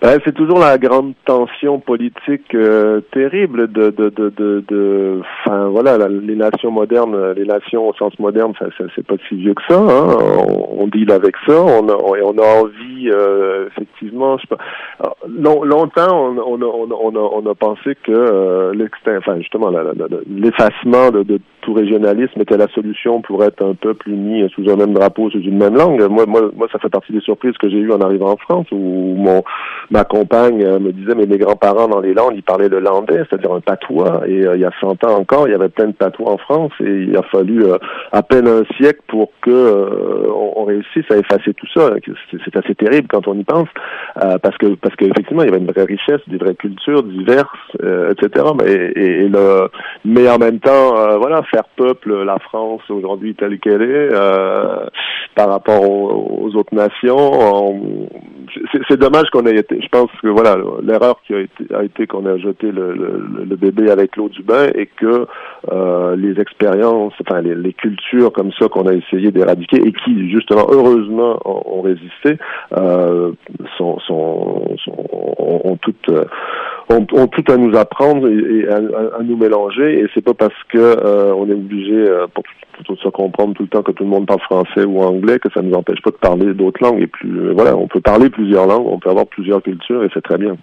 [0.00, 7.44] C'est toujours la grande tension politique euh, terrible de de voilà les nations modernes les
[7.44, 10.16] nations au sens moderne ça, c'est pas si vieux que ça hein.
[10.48, 14.58] on, on deal avec ça on on, a envie euh, effectivement je sais pas
[15.28, 18.88] longtemps on, on, on, a, on a pensé que euh,
[19.38, 19.70] justement
[20.28, 24.94] l'effacement de, tout régionalisme était la solution pour être un peuple uni sous un même
[24.94, 27.78] drapeau sous une même langue moi moi moi ça fait partie des surprises que j'ai
[27.78, 29.42] eues en arrivant en France où mon
[29.90, 33.22] ma compagne euh, me disait, mais mes grands-parents dans les Landes, ils parlaient le landais,
[33.28, 34.22] c'est-à-dire un patois.
[34.26, 36.38] Et euh, il y a 100 ans encore, il y avait plein de patois en
[36.38, 37.64] France et il a fallu
[38.12, 41.90] à peine un siècle pour que on, réussisse à effacer tout ça.
[42.44, 43.68] C'est assez terrible quand on y pense,
[44.14, 47.48] parce que parce qu'effectivement, il y avait une vraie richesse, des vraies cultures diverses,
[48.10, 48.46] etc.
[48.62, 49.28] Mais,
[50.04, 54.08] mais en même temps, voilà, faire peuple la France aujourd'hui telle qu'elle est
[55.34, 57.78] par rapport aux, autres nations,
[58.88, 62.36] c'est dommage qu'on ait été je pense que voilà, l'erreur qui a été, qu'on a
[62.38, 65.26] jeté le, bébé avec l'eau du bain et que
[65.72, 70.66] euh, les expériences, enfin les cultures comme ça qu'on a essayé d'éradiquer et qui justement
[70.70, 72.38] heureusement ont, résisté,
[72.78, 73.32] euh,
[73.76, 75.06] sont, sont, sont,
[75.38, 76.24] ont, toutes euh,
[76.90, 80.00] ont, tout à nous apprendre et, à, nous mélanger.
[80.00, 82.44] Et c'est pas parce que euh, on est obligé pour
[82.84, 85.50] tout se comprendre tout le temps que tout le monde parle français ou anglais que
[85.52, 87.02] ça nous empêche pas de parler d'autres langues.
[87.02, 90.22] Et plus voilà, on peut parler plusieurs langues, on peut avoir plusieurs cultures et c'est
[90.22, 90.56] très bien.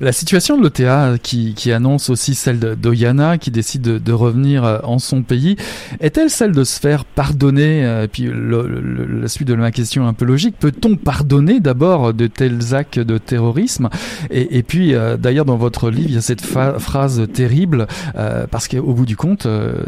[0.00, 4.64] La situation de l'OTA, qui, qui, annonce aussi celle d'Oyana, qui décide de, de, revenir
[4.64, 5.56] euh, en son pays,
[6.00, 10.04] est-elle celle de se faire pardonner Et euh, puis le, la suite de ma question
[10.04, 10.56] est un peu logique.
[10.58, 13.88] Peut-on pardonner d'abord de tels actes de terrorisme?
[14.30, 18.46] Et, et, puis, euh, d'ailleurs, dans votre livre, il y a cette phrase terrible, euh,
[18.50, 19.46] parce qu'au bout du compte,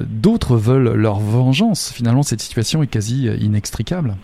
[0.08, 1.90] d'autres veulent leur vengeance.
[1.92, 4.16] Finalement, cette situation est quasi inextricable.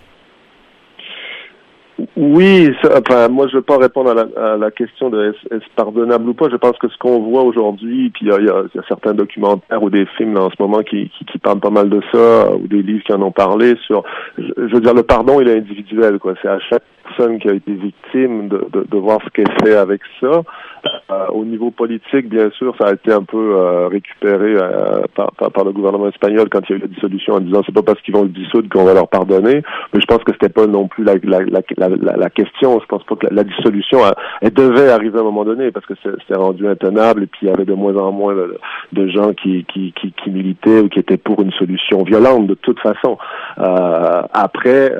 [2.15, 5.65] Oui, enfin, moi je ne veux pas répondre à la, à la question de est-ce
[5.77, 6.51] pardonnable ou pas.
[6.51, 9.15] Je pense que ce qu'on voit aujourd'hui, puis il y a, y, y a, certains
[9.15, 12.55] documentaires ou des films en ce moment qui, qui, qui, parlent pas mal de ça,
[12.55, 14.03] ou des livres qui en ont parlé sur,
[14.37, 16.35] je, veux dire, le pardon il est individuel, quoi.
[16.43, 19.75] C'est à chaque personne qui a été victime de, de, de voir ce qu'elle fait
[19.75, 20.43] avec ça.
[21.11, 25.31] Euh, au niveau politique, bien sûr, ça a été un peu euh, récupéré euh, par,
[25.33, 27.83] par, le gouvernement espagnol quand il y a eu la dissolution en disant c'est pas
[27.83, 29.63] parce qu'ils vont le dissoudre qu'on va leur pardonner.
[29.93, 31.89] Mais je pense que c'était pas non plus la, la, la, la,
[32.31, 32.81] question.
[32.81, 34.01] Je pense pas que la, dissolution,
[34.41, 37.49] elle, devait arriver à un moment donné parce que c'était rendu intenable et puis il
[37.49, 40.99] y avait de moins en moins de, gens qui, qui, qui, qui, militaient ou qui
[40.99, 43.19] étaient pour une solution violente de toute façon.
[43.57, 44.93] après,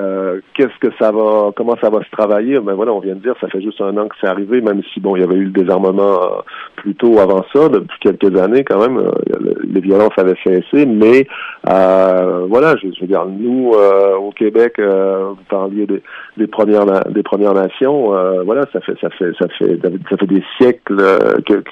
[0.53, 2.59] qu'est-ce que ça va, comment ça va se travailler?
[2.59, 4.81] Ben voilà, on vient de dire, ça fait juste un an que c'est arrivé, même
[4.93, 6.41] si bon, il y avait eu le désarmement euh,
[6.75, 11.27] plus tôt avant ça, depuis quelques années quand même, euh, les violences avaient cessé, mais
[11.69, 16.01] euh, voilà, je, veux dire, nous au Québec, vous parliez des,
[16.37, 18.11] des premières des premières nations,
[18.43, 19.79] voilà, ça fait ça fait ça fait
[20.09, 20.97] ça fait des siècles
[21.45, 21.63] que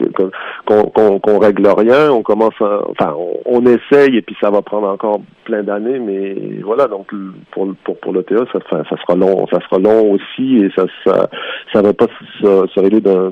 [0.66, 5.64] qu'on règle rien, on commence, enfin, on, essaye et puis ça va prendre encore plein
[5.64, 7.08] d'années, mais voilà, donc
[7.52, 11.30] pour pour pour le ça, ça sera long, ça sera long aussi et ça ça
[11.74, 12.08] ça va pas
[12.42, 13.30] se, se régler d'un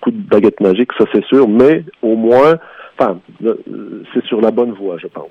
[0.00, 2.56] coup de baguette magique, ça c'est sûr, mais au moins,
[3.00, 3.20] enfin,
[4.12, 5.30] c'est sur la bonne voie, je pense.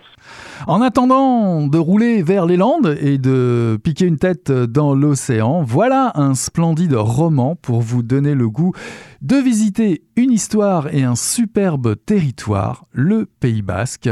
[0.67, 6.11] En attendant de rouler vers les Landes et de piquer une tête dans l'océan, voilà
[6.15, 8.73] un splendide roman pour vous donner le goût
[9.21, 14.09] de visiter une histoire et un superbe territoire, le Pays Basque.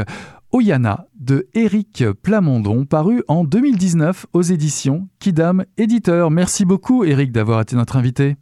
[0.50, 6.30] Oyana de Éric Plamondon, paru en 2019 aux éditions Kidam Éditeur.
[6.30, 8.36] Merci beaucoup Éric d'avoir été notre invité.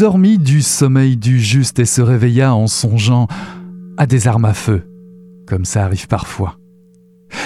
[0.00, 3.28] Dormit du sommeil du juste et se réveilla en songeant
[3.98, 4.82] à des armes à feu,
[5.46, 6.56] comme ça arrive parfois.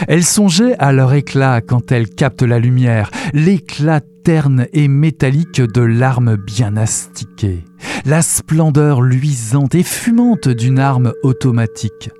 [0.06, 5.80] Elle songeait à leur éclat quand elle capte la lumière, l'éclat terne et métallique de
[5.80, 7.64] l'arme bien astiquée,
[8.04, 12.10] la splendeur luisante et fumante d'une arme automatique,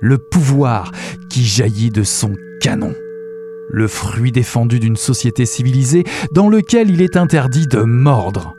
[0.00, 0.90] le pouvoir
[1.28, 2.32] qui jaillit de son
[2.62, 2.94] canon,
[3.68, 8.54] le fruit défendu d'une société civilisée dans lequel il est interdit de mordre,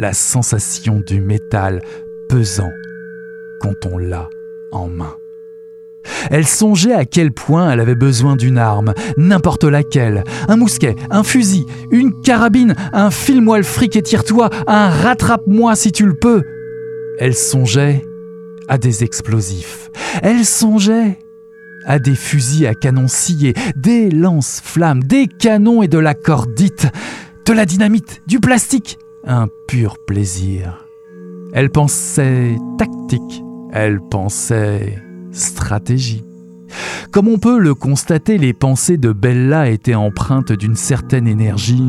[0.00, 1.82] la sensation du métal
[2.28, 2.70] pesant
[3.60, 4.28] quand on l'a
[4.72, 5.14] en main.
[6.30, 10.24] Elle songeait à quel point elle avait besoin d'une arme, n'importe laquelle.
[10.48, 15.92] Un mousquet, un fusil, une carabine, un file-moi le fric et tire-toi, un rattrape-moi si
[15.92, 16.42] tu le peux.
[17.18, 18.02] Elle songeait
[18.68, 19.90] à des explosifs.
[20.22, 21.18] Elle songeait
[21.84, 26.88] à des fusils à canon scié, des lance-flammes, des canons et de la cordite,
[27.44, 28.99] de la dynamite, du plastique.
[29.26, 30.86] Un pur plaisir.
[31.52, 34.98] Elle pensait tactique, elle pensait
[35.30, 36.24] stratégie.
[37.10, 41.82] Comme on peut le constater, les pensées de Bella étaient empreintes d'une certaine énergie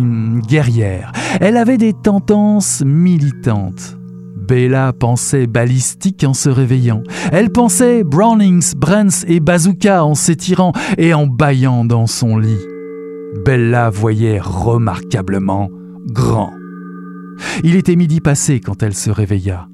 [0.48, 1.14] guerrière.
[1.40, 3.98] Elle avait des tendances militantes.
[4.36, 7.04] Bella pensait balistique en se réveillant.
[7.32, 12.60] Elle pensait Brownings, Brents et Bazooka en s'étirant et en bâillant dans son lit.
[13.46, 15.70] Bella voyait remarquablement
[16.08, 16.52] grand.
[17.64, 19.68] Il était midi passé quand elle se réveilla.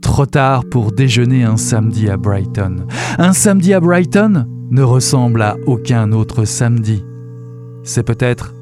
[0.00, 2.86] Trop tard pour déjeuner un samedi à Brighton.
[3.18, 7.04] Un samedi à Brighton ne ressemble à aucun autre samedi.
[7.84, 8.54] C'est peut-être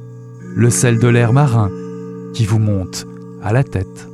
[0.54, 1.70] le sel de l'air marin
[2.34, 3.06] qui vous monte
[3.42, 4.09] à la tête.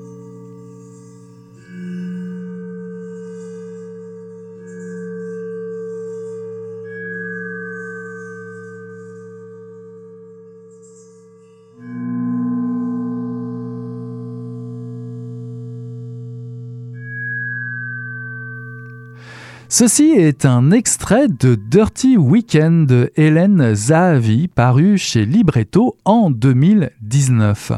[19.68, 27.72] Ceci est un extrait de Dirty Weekend de Hélène Zahavi, paru chez Libretto en 2019.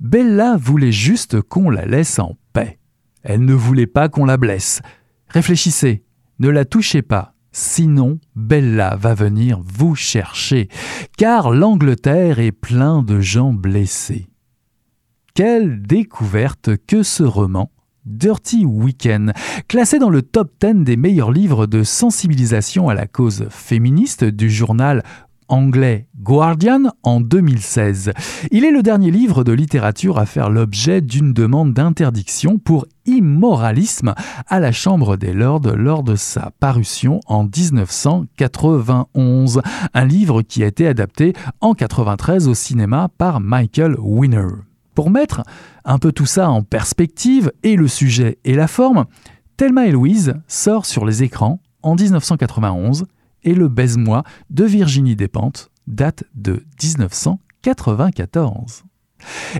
[0.00, 2.78] Bella voulait juste qu'on la laisse en paix.
[3.22, 4.82] Elle ne voulait pas qu'on la blesse.
[5.28, 6.04] Réfléchissez,
[6.40, 10.68] ne la touchez pas, sinon Bella va venir vous chercher,
[11.16, 14.28] car l'Angleterre est plein de gens blessés.
[15.34, 17.70] Quelle découverte que ce roman
[18.04, 19.32] Dirty Weekend,
[19.68, 24.50] classé dans le top 10 des meilleurs livres de sensibilisation à la cause féministe du
[24.50, 25.02] journal
[25.48, 28.12] anglais Guardian en 2016.
[28.50, 34.14] Il est le dernier livre de littérature à faire l'objet d'une demande d'interdiction pour immoralisme
[34.48, 40.66] à la Chambre des Lords lors de sa parution en 1991, un livre qui a
[40.66, 44.48] été adapté en 1993 au cinéma par Michael Winner.
[44.94, 45.42] Pour mettre
[45.84, 49.04] un peu tout ça en perspective, et le sujet et la forme,
[49.56, 53.04] Thelma et Louise sort sur les écrans en 1991
[53.42, 58.84] et le baise-moi de Virginie Despentes date de 1994.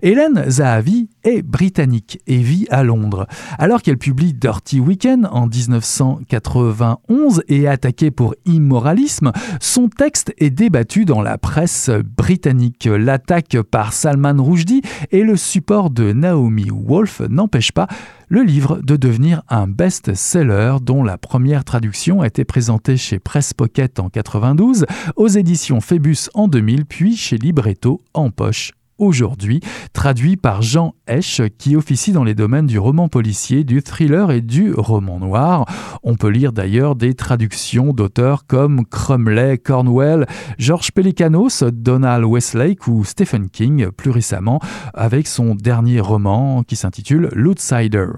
[0.03, 3.27] Hélène Zahavi est britannique et vit à Londres.
[3.59, 10.51] Alors qu'elle publie Dirty Weekend en 1991 et est attaquée pour immoralisme, son texte est
[10.51, 12.89] débattu dans la presse britannique.
[12.91, 17.89] L'attaque par Salman Rushdie et le support de Naomi Wolf n'empêchent pas
[18.29, 23.55] le livre de devenir un best-seller dont la première traduction a été présentée chez Press
[23.55, 24.87] Pocket en 92,
[25.17, 29.61] aux éditions Phébus en 2000, puis chez Libretto en poche aujourd'hui,
[29.93, 34.41] traduit par Jean Esch, qui officie dans les domaines du roman policier, du thriller et
[34.41, 35.67] du roman noir.
[36.03, 40.27] On peut lire d'ailleurs des traductions d'auteurs comme Crumley, Cornwell,
[40.59, 44.61] George Pelicanos, Donald Westlake ou Stephen King, plus récemment,
[44.93, 48.09] avec son dernier roman qui s'intitule L'Outsider.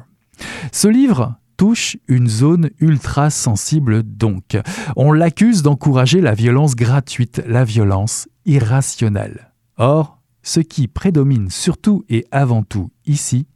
[0.73, 4.59] Ce livre touche une zone ultra sensible donc.
[4.97, 9.53] On l'accuse d'encourager la violence gratuite, la violence irrationnelle.
[9.79, 10.16] Or,
[10.47, 13.47] ce qui prédomine surtout et avant tout ici,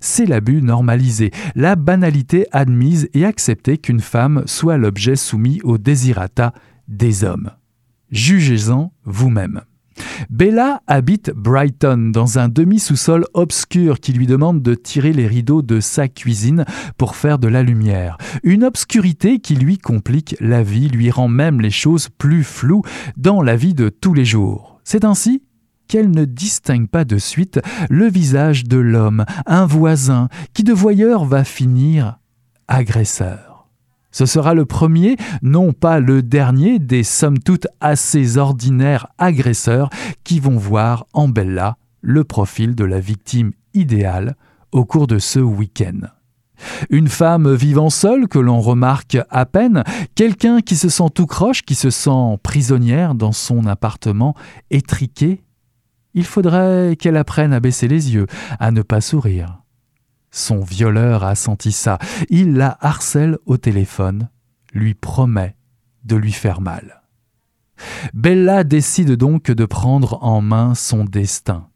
[0.00, 6.52] c'est l'abus normalisé, la banalité admise et acceptée qu'une femme soit l'objet soumis au désirata
[6.86, 7.50] des hommes.
[8.10, 9.62] Jugez-en vous-même.
[10.28, 15.80] Bella habite Brighton dans un demi-sous-sol obscur qui lui demande de tirer les rideaux de
[15.80, 16.64] sa cuisine
[16.98, 18.18] pour faire de la lumière.
[18.42, 22.82] Une obscurité qui lui complique la vie, lui rend même les choses plus floues
[23.16, 24.80] dans la vie de tous les jours.
[24.84, 25.42] C'est ainsi
[25.88, 27.60] qu'elle ne distingue pas de suite
[27.90, 32.18] le visage de l'homme, un voisin, qui de voyeur va finir
[32.68, 33.68] agresseur.
[34.10, 39.90] Ce sera le premier, non pas le dernier, des sommes toutes assez ordinaires agresseurs
[40.22, 44.36] qui vont voir en Bella le profil de la victime idéale
[44.70, 46.00] au cours de ce week-end.
[46.90, 49.82] Une femme vivant seule que l'on remarque à peine,
[50.14, 54.34] quelqu'un qui se sent tout croche, qui se sent prisonnière dans son appartement
[54.70, 55.42] étriqué.
[56.14, 58.26] Il faudrait qu'elle apprenne à baisser les yeux,
[58.58, 59.62] à ne pas sourire.
[60.30, 61.98] Son violeur a senti ça.
[62.28, 64.28] Il la harcèle au téléphone,
[64.72, 65.56] lui promet
[66.04, 67.02] de lui faire mal.
[68.14, 71.68] Bella décide donc de prendre en main son destin.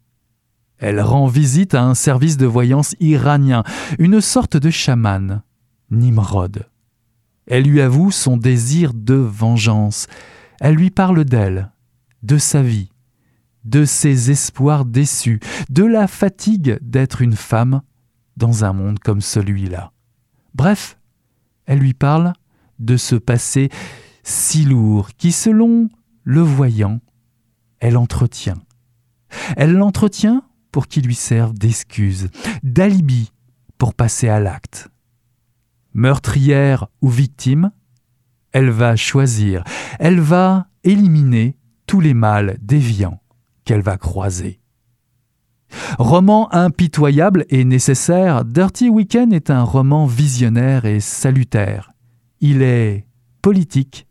[0.79, 3.65] Elle rend visite à un service de voyance iranien,
[3.99, 5.43] une sorte de chaman,
[5.91, 6.69] Nimrod.
[7.47, 10.07] Elle lui avoue son désir de vengeance.
[10.61, 11.73] Elle lui parle d'elle,
[12.23, 12.91] de sa vie,
[13.69, 17.83] de ses espoirs déçus, de la fatigue d'être une femme
[18.37, 19.93] dans un monde comme celui-là.
[20.55, 20.99] Bref,
[21.67, 22.33] elle lui parle
[22.79, 23.69] de ce passé
[24.23, 25.89] si lourd qui, selon
[26.25, 27.01] le voyant,
[27.81, 28.59] elle entretient.
[29.57, 30.43] Elle l'entretient
[30.73, 32.31] pour qu'il lui serve d'excuse,
[32.63, 33.33] d'alibi
[33.77, 34.89] pour passer à l'acte.
[35.93, 37.71] Meurtrière ou victime,
[38.53, 39.63] elle va choisir,
[39.99, 43.21] elle va éliminer tous les mâles déviants
[43.69, 44.61] qu'elle va croiser.
[45.99, 51.93] Roman impitoyable et nécessaire, Dirty Weekend est un roman visionnaire et salutaire.
[52.41, 53.07] Il est
[53.43, 54.07] politique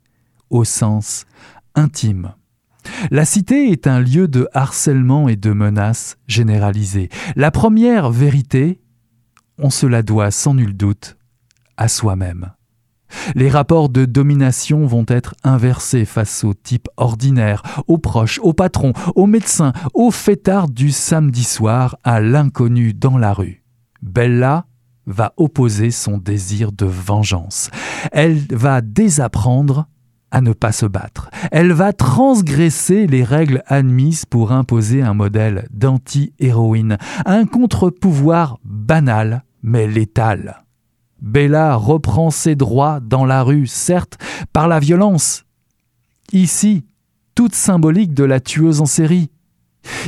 [0.52, 1.26] au sens
[1.74, 2.36] intime.
[3.10, 7.10] La cité est un lieu de harcèlement et de menaces généralisées.
[7.36, 8.80] La première vérité,
[9.58, 11.18] on se la doit sans nul doute
[11.78, 12.52] à soi-même.
[13.36, 18.94] Les rapports de domination vont être inversés face au type ordinaire, aux proches, aux patrons,
[19.16, 23.64] aux médecins, aux fêtards du samedi soir, à l'inconnu dans la rue.
[24.02, 24.66] Bella
[25.06, 27.70] va opposer son désir de vengeance.
[28.12, 29.88] Elle va désapprendre
[30.32, 31.30] à ne pas se battre.
[31.52, 39.88] Elle va transgresser les règles admises pour imposer un modèle d'anti-héroïne, un contre-pouvoir banal mais
[39.88, 40.64] létal.
[41.22, 44.18] Bella reprend ses droits dans la rue, certes
[44.54, 45.46] par la violence.
[46.32, 46.86] Ici,
[47.36, 49.30] toute symbolique de la tueuse en série.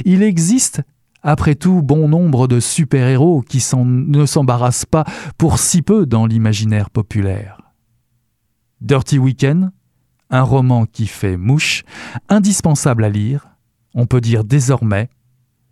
[0.06, 0.82] Il existe,
[1.22, 5.06] après tout, bon nombre de super-héros qui ne s'embarrassent pas
[5.38, 7.62] pour si peu dans l'imaginaire populaire.
[8.82, 9.72] Dirty Weekend,
[10.30, 11.84] un roman qui fait mouche,
[12.30, 13.50] indispensable à lire,
[13.94, 15.10] on peut dire désormais,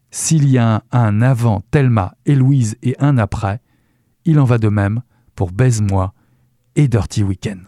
[0.10, 3.62] s'il y a un avant Thelma et Louise et un après,
[4.26, 5.02] il en va de même
[5.38, 6.14] pour Baise-moi
[6.76, 7.62] et Dirty Weekend.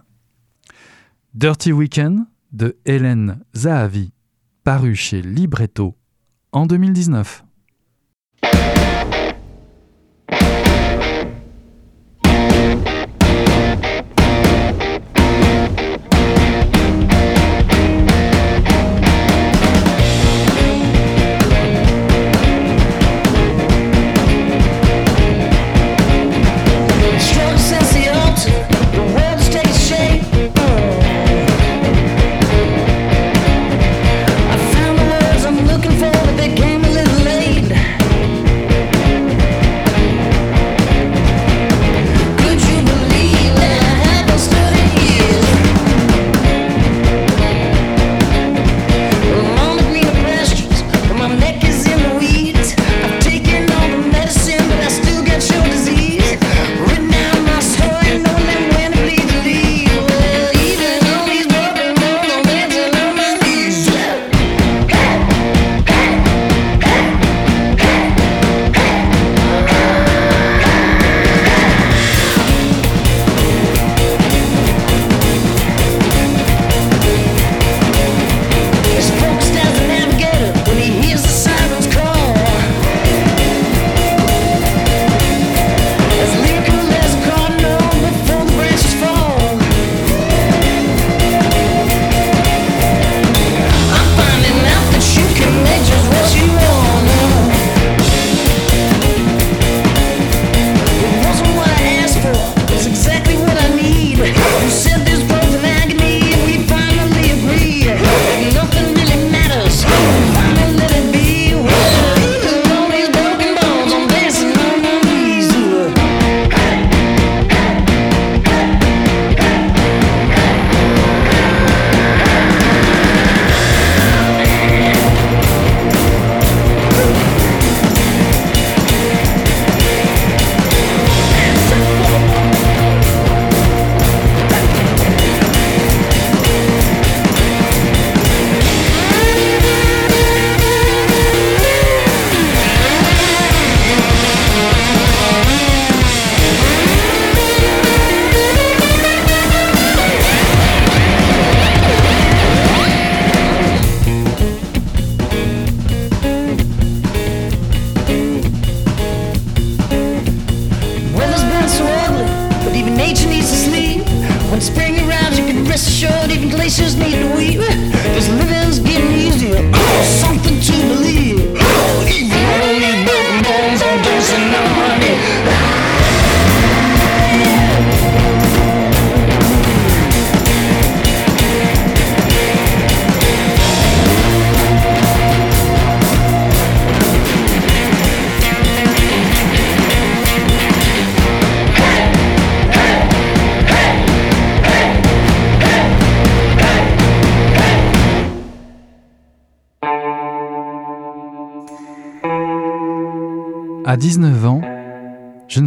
[1.36, 4.12] Dirty Weekend de Hélène Zahavi,
[4.64, 5.96] paru chez Libretto
[6.52, 7.46] en 2019.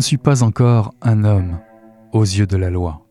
[0.03, 1.59] Suis pas encore un homme
[2.13, 3.07] aux yeux de la loi.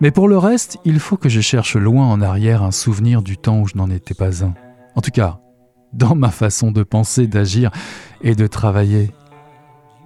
[0.00, 3.36] Mais pour le reste, il faut que je cherche loin en arrière un souvenir du
[3.36, 4.54] temps où je n'en étais pas un.
[4.94, 5.40] En tout cas,
[5.92, 7.70] dans ma façon de penser, d'agir
[8.22, 9.10] et de travailler.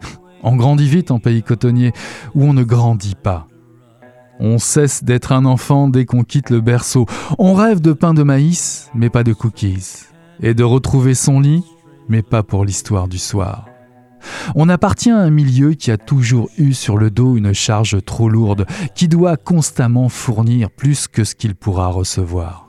[0.43, 1.93] On grandit vite en pays cotonnier
[2.35, 3.47] où on ne grandit pas.
[4.39, 7.05] On cesse d'être un enfant dès qu'on quitte le berceau.
[7.39, 10.07] On rêve de pain de maïs, mais pas de cookies.
[10.41, 11.63] Et de retrouver son lit,
[12.09, 13.70] mais pas pour l'histoire du soir.
[14.55, 18.29] On appartient à un milieu qui a toujours eu sur le dos une charge trop
[18.29, 22.69] lourde, qui doit constamment fournir plus que ce qu'il pourra recevoir.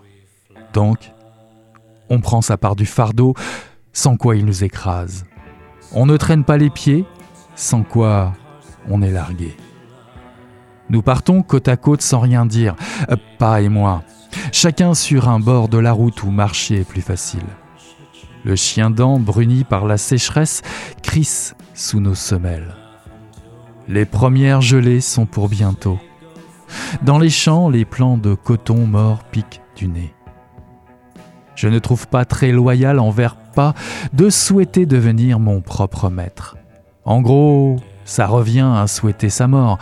[0.74, 1.12] Donc,
[2.10, 3.34] on prend sa part du fardeau,
[3.94, 5.26] sans quoi il nous écrase.
[5.94, 7.06] On ne traîne pas les pieds,
[7.56, 8.34] sans quoi
[8.90, 9.56] on est largué.
[10.90, 12.76] Nous partons côte à côte sans rien dire,
[13.10, 14.04] euh, pas et moi,
[14.52, 17.46] chacun sur un bord de la route où marcher est plus facile.
[18.44, 20.62] Le chien dent, bruni par la sécheresse,
[21.04, 22.76] crisse sous nos semelles.
[23.88, 26.00] Les premières gelées sont pour bientôt.
[27.04, 30.14] Dans les champs, les plants de coton mort piquent du nez.
[31.56, 33.74] Je ne trouve pas très loyal envers pas
[34.14, 36.58] de souhaiter devenir mon propre maître.
[37.06, 39.78] En gros, ça revient à souhaiter sa mort,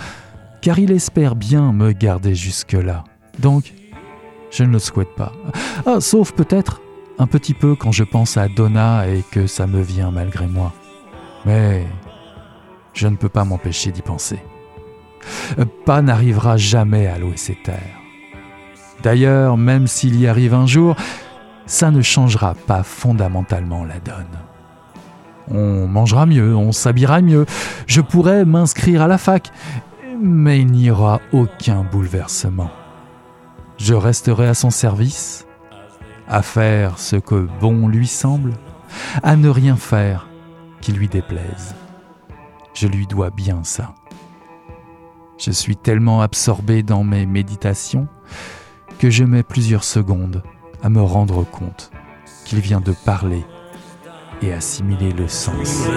[0.62, 3.04] car il espère bien me garder jusque-là.
[3.40, 3.74] Donc,
[4.52, 5.32] je ne le souhaite pas.
[5.86, 6.82] Ah, sauf peut-être
[7.20, 10.74] un petit peu quand je pense à Donna et que ça me vient malgré moi.
[11.46, 11.86] Mais
[12.94, 14.40] je ne peux pas m'empêcher d'y penser.
[15.86, 18.00] Pas n'arrivera jamais à louer ses terres.
[19.04, 20.96] D'ailleurs, même s'il y arrive un jour,
[21.66, 24.40] ça ne changera pas fondamentalement la donne.
[25.52, 27.46] On mangera mieux, on s'habillera mieux,
[27.86, 29.52] je pourrais m'inscrire à la fac,
[30.22, 32.70] mais il n'y aura aucun bouleversement.
[33.78, 35.48] Je resterai à son service,
[36.30, 38.54] à faire ce que bon lui semble,
[39.24, 40.28] à ne rien faire
[40.80, 41.76] qui lui déplaise.
[42.74, 43.96] Je lui dois bien ça.
[45.38, 48.08] Je suis tellement absorbé dans mes méditations
[49.00, 50.44] que je mets plusieurs secondes
[50.84, 51.92] à me rendre compte
[52.46, 53.44] qu'il vient de parler
[54.42, 55.88] et assimiler le sens.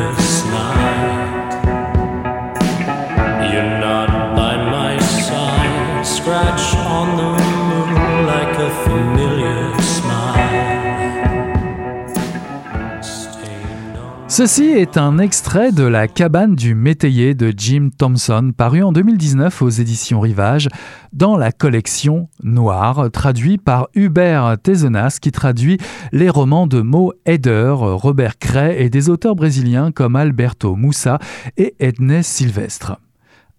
[14.33, 19.61] Ceci est un extrait de La cabane du métayer de Jim Thompson, paru en 2019
[19.61, 20.69] aux éditions Rivage,
[21.13, 25.77] dans la collection Noir, traduit par Hubert Tezenas, qui traduit
[26.13, 31.19] les romans de Mo Heder, Robert Cray et des auteurs brésiliens comme Alberto Moussa
[31.59, 32.97] et Ednei Silvestre.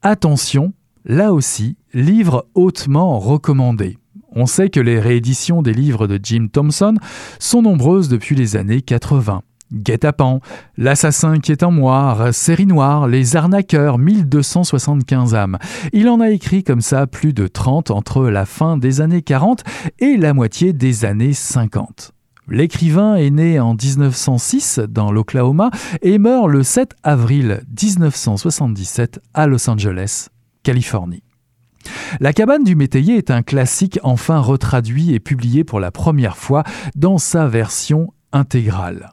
[0.02, 0.74] Attention,
[1.06, 4.00] là aussi, livre hautement recommandé.
[4.32, 6.96] On sait que les rééditions des livres de Jim Thompson
[7.38, 9.44] sont nombreuses depuis les années 80.
[9.74, 10.40] Guet-apens,
[10.78, 15.58] L'assassin qui est en moi, Série noire, Les arnaqueurs, 1275 âmes.
[15.92, 19.64] Il en a écrit comme ça plus de 30 entre la fin des années 40
[20.00, 22.14] et la moitié des années 50.
[22.50, 25.72] L'écrivain est né en 1906 dans l'Oklahoma
[26.02, 30.28] et meurt le 7 avril 1977 à Los Angeles,
[30.62, 31.24] Californie.
[32.20, 36.64] La cabane du métayer est un classique enfin retraduit et publié pour la première fois
[36.96, 39.12] dans sa version intégrale.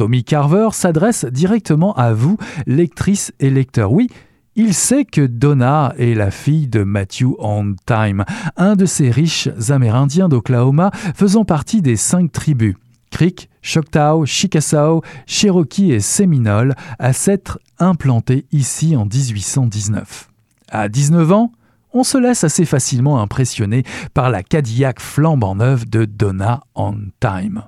[0.00, 3.92] Tommy Carver s'adresse directement à vous, lectrice et lecteur.
[3.92, 4.08] Oui,
[4.56, 8.24] il sait que Donna est la fille de Matthew On Time,
[8.56, 12.76] un de ces riches Amérindiens d'Oklahoma faisant partie des cinq tribus.
[13.10, 20.30] Creek, Choctaw, Chickasaw, Cherokee et Seminole à s'être implantés ici en 1819.
[20.70, 21.52] À 19 ans,
[21.92, 23.82] on se laisse assez facilement impressionner
[24.14, 27.64] par la Cadillac flambant neuve de Donna On Time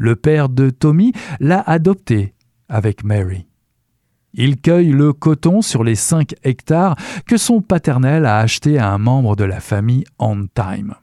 [0.00, 2.32] le père de Tommy, l'a adopté
[2.70, 3.46] avec Mary.
[4.32, 6.96] Il cueille le coton sur les 5 hectares
[7.26, 10.94] que son paternel a acheté à un membre de la famille On Time.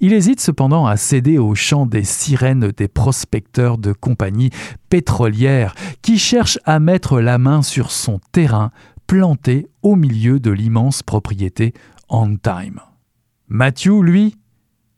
[0.00, 4.50] Il hésite cependant à céder au chant des sirènes des prospecteurs de compagnies
[4.90, 8.70] pétrolières qui cherchent à mettre la main sur son terrain
[9.06, 11.72] planté au milieu de l'immense propriété
[12.10, 12.80] On Time.
[13.48, 14.36] Matthew, lui,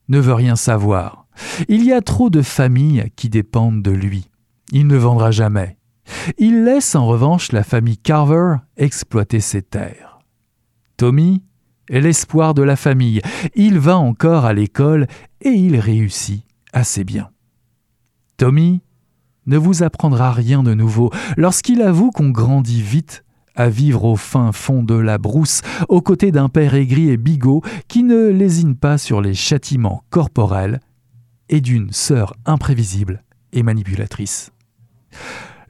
[0.08, 1.21] ne veut rien savoir.
[1.68, 4.28] Il y a trop de familles qui dépendent de lui.
[4.72, 5.76] Il ne vendra jamais.
[6.38, 10.18] Il laisse en revanche la famille Carver exploiter ses terres.
[10.96, 11.42] Tommy
[11.88, 13.20] est l'espoir de la famille.
[13.54, 15.06] Il va encore à l'école
[15.40, 17.30] et il réussit assez bien.
[18.36, 18.80] Tommy
[19.46, 23.24] ne vous apprendra rien de nouveau lorsqu'il avoue qu'on grandit vite
[23.54, 27.62] à vivre au fin fond de la brousse, aux côtés d'un père aigri et bigot
[27.88, 30.80] qui ne lésine pas sur les châtiments corporels
[31.48, 34.52] et d'une sœur imprévisible et manipulatrice.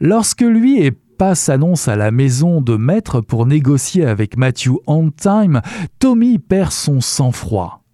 [0.00, 5.60] Lorsque lui et pas s'annonce à la maison de maître pour négocier avec Matthew On-Time,
[5.98, 7.84] Tommy perd son sang-froid.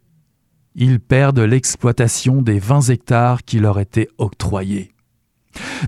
[0.75, 4.93] Ils perdent l'exploitation des 20 hectares qui leur étaient octroyés.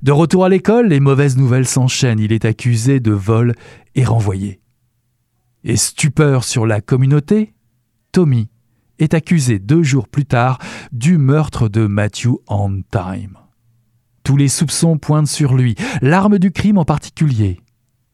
[0.02, 2.18] De retour à l'école, les mauvaises nouvelles s'enchaînent.
[2.18, 3.54] Il est accusé de vol
[3.94, 4.60] et renvoyé.
[5.64, 7.54] Et stupeur sur la communauté,
[8.12, 8.48] Tommy
[9.00, 10.58] est accusé deux jours plus tard
[10.92, 13.36] du meurtre de Matthew On-Time.
[14.22, 17.60] Tous les soupçons pointent sur lui, l'arme du crime en particulier.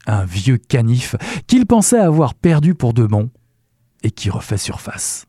[0.06, 1.16] Un vieux canif
[1.46, 3.30] qu'il pensait avoir perdu pour de bon
[4.02, 5.26] et qui refait surface.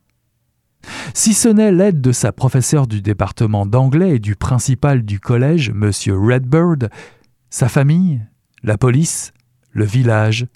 [1.13, 5.69] Si ce n'est l'aide de sa professeure du département d'anglais et du principal du collège,
[5.69, 5.91] M.
[6.07, 6.89] Redbird,
[7.49, 8.21] sa famille,
[8.63, 9.33] la police,
[9.71, 10.47] le village,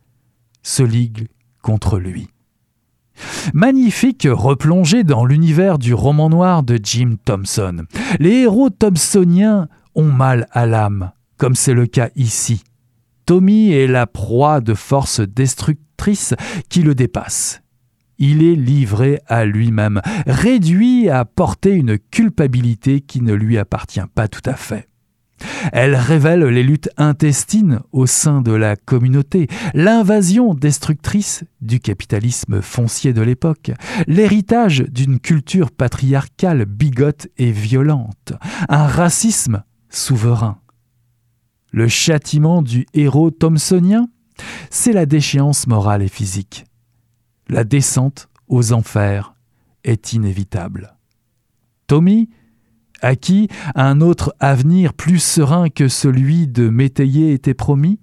[0.63, 1.27] se liguent
[1.61, 2.29] contre lui.
[3.53, 7.85] Magnifique replongée dans l'univers du roman noir de Jim Thompson.
[8.19, 12.63] Les héros thompsoniens ont mal à l'âme, comme c'est le cas ici.
[13.25, 16.35] Tommy est la proie de forces destructrices
[16.69, 17.61] qui le dépassent.
[18.17, 24.27] Il est livré à lui-même, réduit à porter une culpabilité qui ne lui appartient pas
[24.27, 24.90] tout à fait.
[25.71, 33.13] Elle révèle les luttes intestines au sein de la communauté, l'invasion destructrice du capitalisme foncier
[33.13, 33.71] de l'époque,
[34.07, 38.33] l'héritage d'une culture patriarcale bigote et violente,
[38.69, 40.59] un racisme souverain.
[41.71, 44.07] Le châtiment du héros thomsonien,
[44.69, 46.65] c'est la déchéance morale et physique.
[47.47, 49.33] La descente aux enfers
[49.83, 50.95] est inévitable.
[51.87, 52.29] Tommy,
[53.01, 57.99] à qui un autre avenir plus serein que celui de Métayer était promis,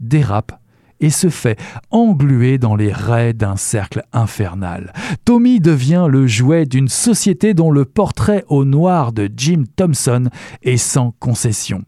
[0.00, 0.58] dérape
[1.02, 1.58] et se fait
[1.90, 4.92] engluer dans les raies d'un cercle infernal.
[5.24, 10.28] Tommy devient le jouet d'une société dont le portrait au noir de Jim Thompson
[10.62, 11.82] est sans concession.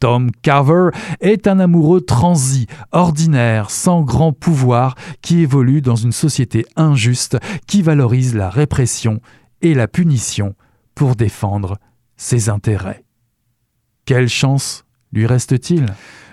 [0.00, 0.90] Tom Carver
[1.20, 7.82] est un amoureux transi, ordinaire, sans grand pouvoir, qui évolue dans une société injuste qui
[7.82, 9.20] valorise la répression
[9.60, 10.54] et la punition
[10.98, 11.78] pour défendre
[12.16, 13.04] ses intérêts.
[14.04, 15.86] Quelle chance lui reste-t-il?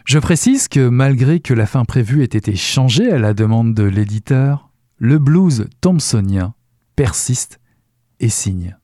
[0.05, 3.83] Je précise que malgré que la fin prévue ait été changée à la demande de
[3.83, 6.55] l'éditeur, le blues thompsonien
[6.95, 7.59] persiste
[8.19, 8.75] et signe.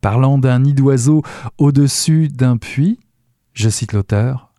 [0.00, 1.22] Parlant d'un nid d'oiseau
[1.58, 2.98] au-dessus d'un puits,
[3.52, 4.54] je cite l'auteur,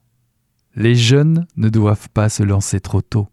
[0.75, 3.27] Les jeunes ne doivent pas se lancer trop tôt.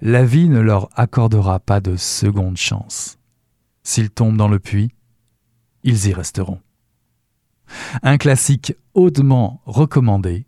[0.00, 3.18] La vie ne leur accordera pas de seconde chance.
[3.82, 4.92] S'ils tombent dans le puits,
[5.88, 6.60] ils y resteront.
[8.02, 10.46] Un classique hautement recommandé,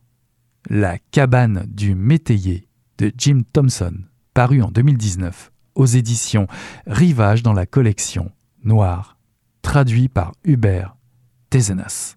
[0.68, 2.68] La cabane du métayer
[2.99, 3.95] de Jim Thompson,
[4.34, 6.47] paru en 2019 aux éditions
[6.86, 8.30] Rivage dans la collection
[8.64, 9.16] Noir,
[9.62, 10.95] traduit par Hubert
[11.49, 12.16] Tezenas.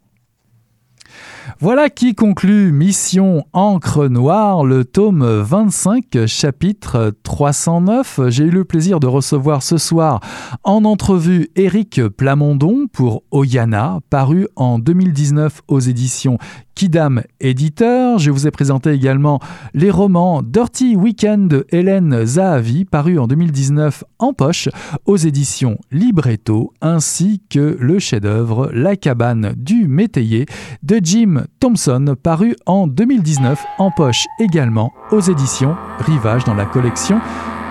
[1.63, 8.19] Voilà qui conclut Mission Encre Noire, le tome 25, chapitre 309.
[8.27, 10.19] J'ai eu le plaisir de recevoir ce soir
[10.65, 16.37] en entrevue Éric Plamondon pour Oyana, paru en 2019 aux éditions
[16.75, 18.19] Kidam éditeur.
[18.19, 19.39] Je vous ai présenté également
[19.73, 24.69] les romans Dirty Weekend de Hélène Zahavi, paru en 2019 en poche
[25.05, 30.45] aux éditions Libretto, ainsi que le chef-d'œuvre La cabane du métayer
[30.83, 37.19] de Jim Thompson, paru en 2019 en poche également aux éditions Rivage dans la collection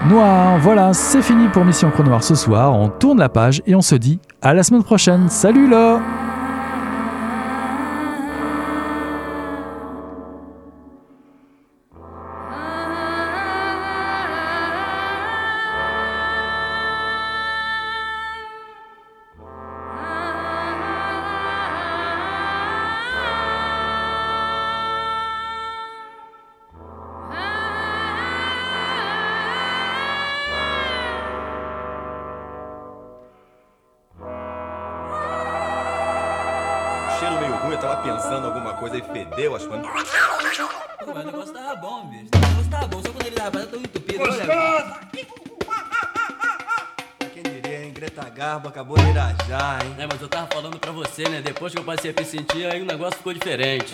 [0.08, 0.58] Noir.
[0.58, 2.74] Voilà, c'est fini pour Mission Chronoir ce soir.
[2.74, 5.28] On tourne la page et on se dit à la semaine prochaine.
[5.28, 6.00] Salut là
[52.32, 53.92] sentir, aí o negócio ficou diferente.